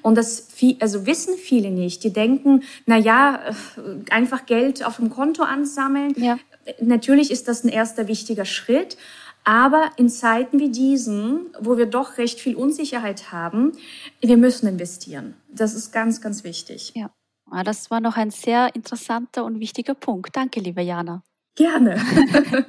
Und 0.00 0.16
das 0.16 0.40
viel, 0.48 0.76
also 0.80 1.06
wissen 1.06 1.36
viele 1.36 1.70
nicht. 1.70 2.02
Die 2.02 2.12
denken, 2.12 2.62
na 2.86 2.96
ja, 2.96 3.40
äh, 3.46 4.10
einfach 4.10 4.46
Geld 4.46 4.84
auf 4.84 4.96
dem 4.96 5.10
Konto 5.10 5.42
ansammeln. 5.42 6.14
Ja. 6.16 6.38
Natürlich 6.80 7.30
ist 7.30 7.48
das 7.48 7.64
ein 7.64 7.68
erster 7.68 8.08
wichtiger 8.08 8.44
Schritt. 8.44 8.96
Aber 9.44 9.90
in 9.96 10.08
Zeiten 10.08 10.60
wie 10.60 10.70
diesen, 10.70 11.46
wo 11.60 11.76
wir 11.76 11.86
doch 11.86 12.16
recht 12.16 12.38
viel 12.38 12.54
Unsicherheit 12.54 13.32
haben, 13.32 13.72
wir 14.20 14.36
müssen 14.36 14.68
investieren. 14.68 15.34
Das 15.48 15.74
ist 15.74 15.92
ganz, 15.92 16.20
ganz 16.20 16.44
wichtig. 16.44 16.92
Ja, 16.94 17.10
ah, 17.50 17.64
das 17.64 17.90
war 17.90 18.00
noch 18.00 18.16
ein 18.16 18.30
sehr 18.30 18.74
interessanter 18.74 19.44
und 19.44 19.58
wichtiger 19.58 19.94
Punkt. 19.94 20.36
Danke, 20.36 20.60
liebe 20.60 20.80
Jana. 20.80 21.24
Gerne. 21.56 22.00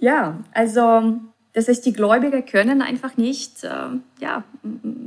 ja, 0.00 0.44
also 0.52 1.18
das 1.52 1.66
heißt, 1.66 1.84
die 1.84 1.92
Gläubiger 1.92 2.42
können 2.42 2.80
einfach 2.80 3.16
nicht 3.16 3.64
äh, 3.64 3.70
ja, 4.20 4.44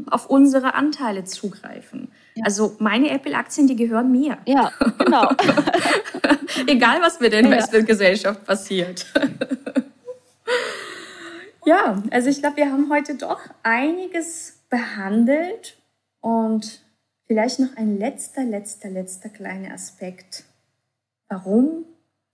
auf 0.10 0.30
unsere 0.30 0.74
Anteile 0.74 1.24
zugreifen. 1.24 2.12
Ja. 2.36 2.46
Also 2.46 2.76
meine 2.80 3.12
Apple-Aktien, 3.12 3.68
die 3.68 3.78
gehören 3.78 4.12
mir. 4.12 4.38
Ja, 4.46 4.72
genau. 4.98 5.30
Egal, 6.68 7.02
was 7.02 7.20
mit 7.20 7.32
der 7.32 7.42
Investmentgesellschaft 7.42 8.42
ja. 8.42 8.46
passiert. 8.46 9.06
ja, 11.66 12.04
also 12.12 12.30
ich 12.30 12.40
glaube, 12.40 12.58
wir 12.58 12.72
haben 12.72 12.92
heute 12.92 13.16
doch 13.16 13.40
einiges 13.64 14.60
behandelt 14.70 15.78
und 16.20 16.82
vielleicht 17.26 17.60
noch 17.60 17.78
ein 17.78 17.98
letzter, 17.98 18.44
letzter, 18.44 18.90
letzter 18.90 19.30
kleiner 19.30 19.74
Aspekt. 19.74 20.44
Warum 21.30 21.86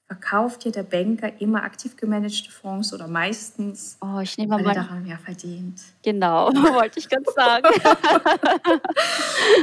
verkauft 0.09 0.65
ja 0.65 0.71
der 0.71 0.81
Banker 0.81 1.39
immer 1.39 1.61
aktiv 1.61 1.95
gemanagte 1.95 2.49
Fonds 2.49 2.91
oder 2.95 3.07
meistens, 3.07 3.95
oh, 4.01 4.19
ich 4.19 4.39
nehme 4.39 4.55
weil 4.55 4.63
mal 4.63 4.75
er 4.75 4.81
daran 4.81 5.03
mehr 5.03 5.19
verdient. 5.19 5.79
Genau, 6.01 6.47
wollte 6.73 6.97
ich 6.97 7.07
ganz 7.07 7.31
sagen. 7.35 7.67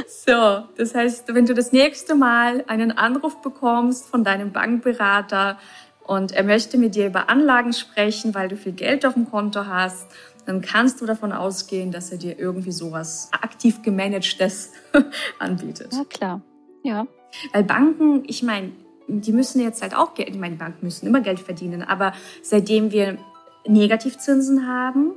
so, 0.07 0.63
das 0.77 0.95
heißt, 0.95 1.35
wenn 1.35 1.45
du 1.45 1.53
das 1.53 1.73
nächste 1.73 2.15
Mal 2.15 2.63
einen 2.67 2.93
Anruf 2.93 3.41
bekommst 3.41 4.07
von 4.07 4.23
deinem 4.23 4.53
Bankberater 4.53 5.59
und 6.05 6.31
er 6.31 6.43
möchte 6.43 6.77
mit 6.77 6.95
dir 6.95 7.07
über 7.07 7.29
Anlagen 7.29 7.73
sprechen, 7.73 8.33
weil 8.33 8.47
du 8.47 8.55
viel 8.55 8.71
Geld 8.71 9.05
auf 9.05 9.15
dem 9.15 9.29
Konto 9.29 9.65
hast, 9.65 10.07
dann 10.45 10.61
kannst 10.61 11.01
du 11.01 11.05
davon 11.05 11.33
ausgehen, 11.33 11.91
dass 11.91 12.09
er 12.09 12.19
dir 12.19 12.39
irgendwie 12.39 12.71
sowas 12.71 13.27
aktiv 13.33 13.81
gemanagtes 13.81 14.71
anbietet. 15.39 15.91
Ja, 15.91 16.05
klar. 16.05 16.41
Ja. 16.83 17.05
Weil 17.51 17.65
Banken, 17.65 18.23
ich 18.25 18.43
meine, 18.43 18.71
die 19.07 19.31
müssen 19.31 19.61
jetzt 19.61 19.81
halt 19.81 19.95
auch 19.95 20.13
Geld, 20.13 20.29
ich 20.29 20.37
meine, 20.37 20.55
die 20.55 20.59
Banken 20.59 20.85
müssen 20.85 21.07
immer 21.07 21.21
Geld 21.21 21.39
verdienen, 21.39 21.81
aber 21.81 22.13
seitdem 22.41 22.91
wir 22.91 23.17
Negativzinsen 23.65 24.67
haben, 24.67 25.13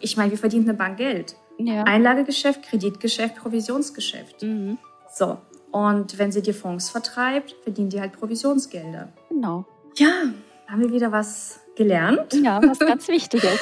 ich 0.00 0.16
meine, 0.16 0.32
wie 0.32 0.36
verdient 0.36 0.68
eine 0.68 0.76
Bank 0.76 0.98
Geld? 0.98 1.36
Ja. 1.58 1.84
Einlagegeschäft, 1.84 2.62
Kreditgeschäft, 2.62 3.36
Provisionsgeschäft. 3.36 4.42
Mhm. 4.42 4.78
So. 5.12 5.38
Und 5.70 6.18
wenn 6.18 6.32
sie 6.32 6.42
dir 6.42 6.54
Fonds 6.54 6.90
vertreibt, 6.90 7.54
verdienen 7.62 7.90
die 7.90 8.00
halt 8.00 8.12
Provisionsgelder. 8.12 9.12
Genau. 9.28 9.66
Ja, 9.96 10.32
haben 10.66 10.80
wir 10.80 10.92
wieder 10.92 11.12
was 11.12 11.60
gelernt. 11.76 12.34
Ja, 12.34 12.60
was 12.62 12.78
ganz 12.80 13.08
Wichtiges. 13.08 13.58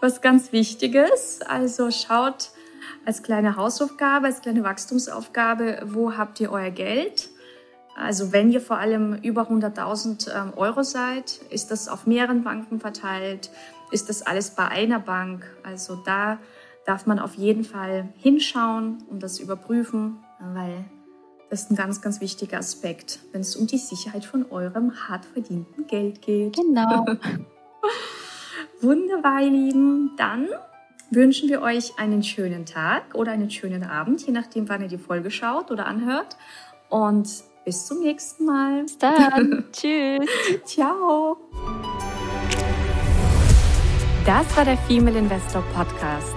was 0.00 0.20
ganz 0.20 0.52
Wichtiges. 0.52 1.40
Also 1.42 1.90
schaut 1.90 2.50
als 3.04 3.22
kleine 3.22 3.56
Hausaufgabe, 3.56 4.26
als 4.26 4.40
kleine 4.40 4.62
Wachstumsaufgabe, 4.62 5.82
wo 5.86 6.16
habt 6.16 6.40
ihr 6.40 6.52
euer 6.52 6.70
Geld? 6.70 7.30
Also 7.96 8.32
wenn 8.32 8.50
ihr 8.50 8.60
vor 8.60 8.78
allem 8.78 9.14
über 9.22 9.50
100.000 9.50 10.30
ähm, 10.34 10.52
Euro 10.56 10.82
seid, 10.82 11.40
ist 11.50 11.70
das 11.70 11.88
auf 11.88 12.06
mehreren 12.06 12.42
Banken 12.42 12.80
verteilt, 12.80 13.50
ist 13.90 14.08
das 14.08 14.22
alles 14.22 14.50
bei 14.50 14.66
einer 14.68 14.98
Bank. 14.98 15.44
Also 15.62 15.96
da 15.96 16.38
darf 16.86 17.06
man 17.06 17.18
auf 17.18 17.34
jeden 17.34 17.64
Fall 17.64 18.08
hinschauen 18.16 19.04
und 19.08 19.22
das 19.22 19.38
überprüfen, 19.38 20.18
weil 20.40 20.84
das 21.50 21.64
ist 21.64 21.70
ein 21.70 21.76
ganz, 21.76 22.00
ganz 22.00 22.20
wichtiger 22.22 22.58
Aspekt, 22.58 23.18
wenn 23.32 23.42
es 23.42 23.56
um 23.56 23.66
die 23.66 23.76
Sicherheit 23.76 24.24
von 24.24 24.50
eurem 24.50 25.08
hart 25.08 25.26
verdienten 25.26 25.86
Geld 25.86 26.22
geht. 26.22 26.56
Genau. 26.56 27.04
Wunderbar, 28.80 29.42
ihr 29.42 29.50
Lieben. 29.50 30.12
Dann 30.16 30.48
wünschen 31.10 31.50
wir 31.50 31.60
euch 31.60 31.98
einen 31.98 32.22
schönen 32.22 32.64
Tag 32.64 33.14
oder 33.14 33.32
einen 33.32 33.50
schönen 33.50 33.84
Abend, 33.84 34.26
je 34.26 34.32
nachdem, 34.32 34.68
wann 34.70 34.80
ihr 34.80 34.88
die 34.88 34.96
Folge 34.96 35.30
schaut 35.30 35.70
oder 35.70 35.86
anhört. 35.86 36.38
Und 36.88 37.28
bis 37.64 37.86
zum 37.86 38.00
nächsten 38.00 38.44
Mal. 38.44 38.82
Bis 38.82 38.98
dann. 38.98 39.64
Tschüss. 39.72 40.28
Ciao. 40.64 41.38
Das 44.24 44.56
war 44.56 44.64
der 44.64 44.76
Female 44.78 45.18
Investor 45.18 45.62
Podcast. 45.74 46.34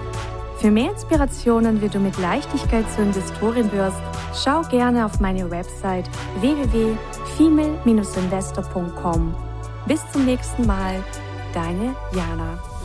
Für 0.58 0.70
mehr 0.70 0.90
Inspirationen, 0.90 1.80
wie 1.82 1.88
du 1.88 1.98
mit 1.98 2.16
Leichtigkeit 2.18 2.84
zur 2.92 3.04
Investorin 3.04 3.72
wirst, 3.72 4.00
schau 4.34 4.62
gerne 4.62 5.04
auf 5.04 5.20
meine 5.20 5.50
Website 5.50 6.08
www.female-investor.com. 6.40 9.34
Bis 9.86 10.00
zum 10.12 10.24
nächsten 10.24 10.66
Mal, 10.66 11.04
deine 11.52 11.94
Jana. 12.12 12.75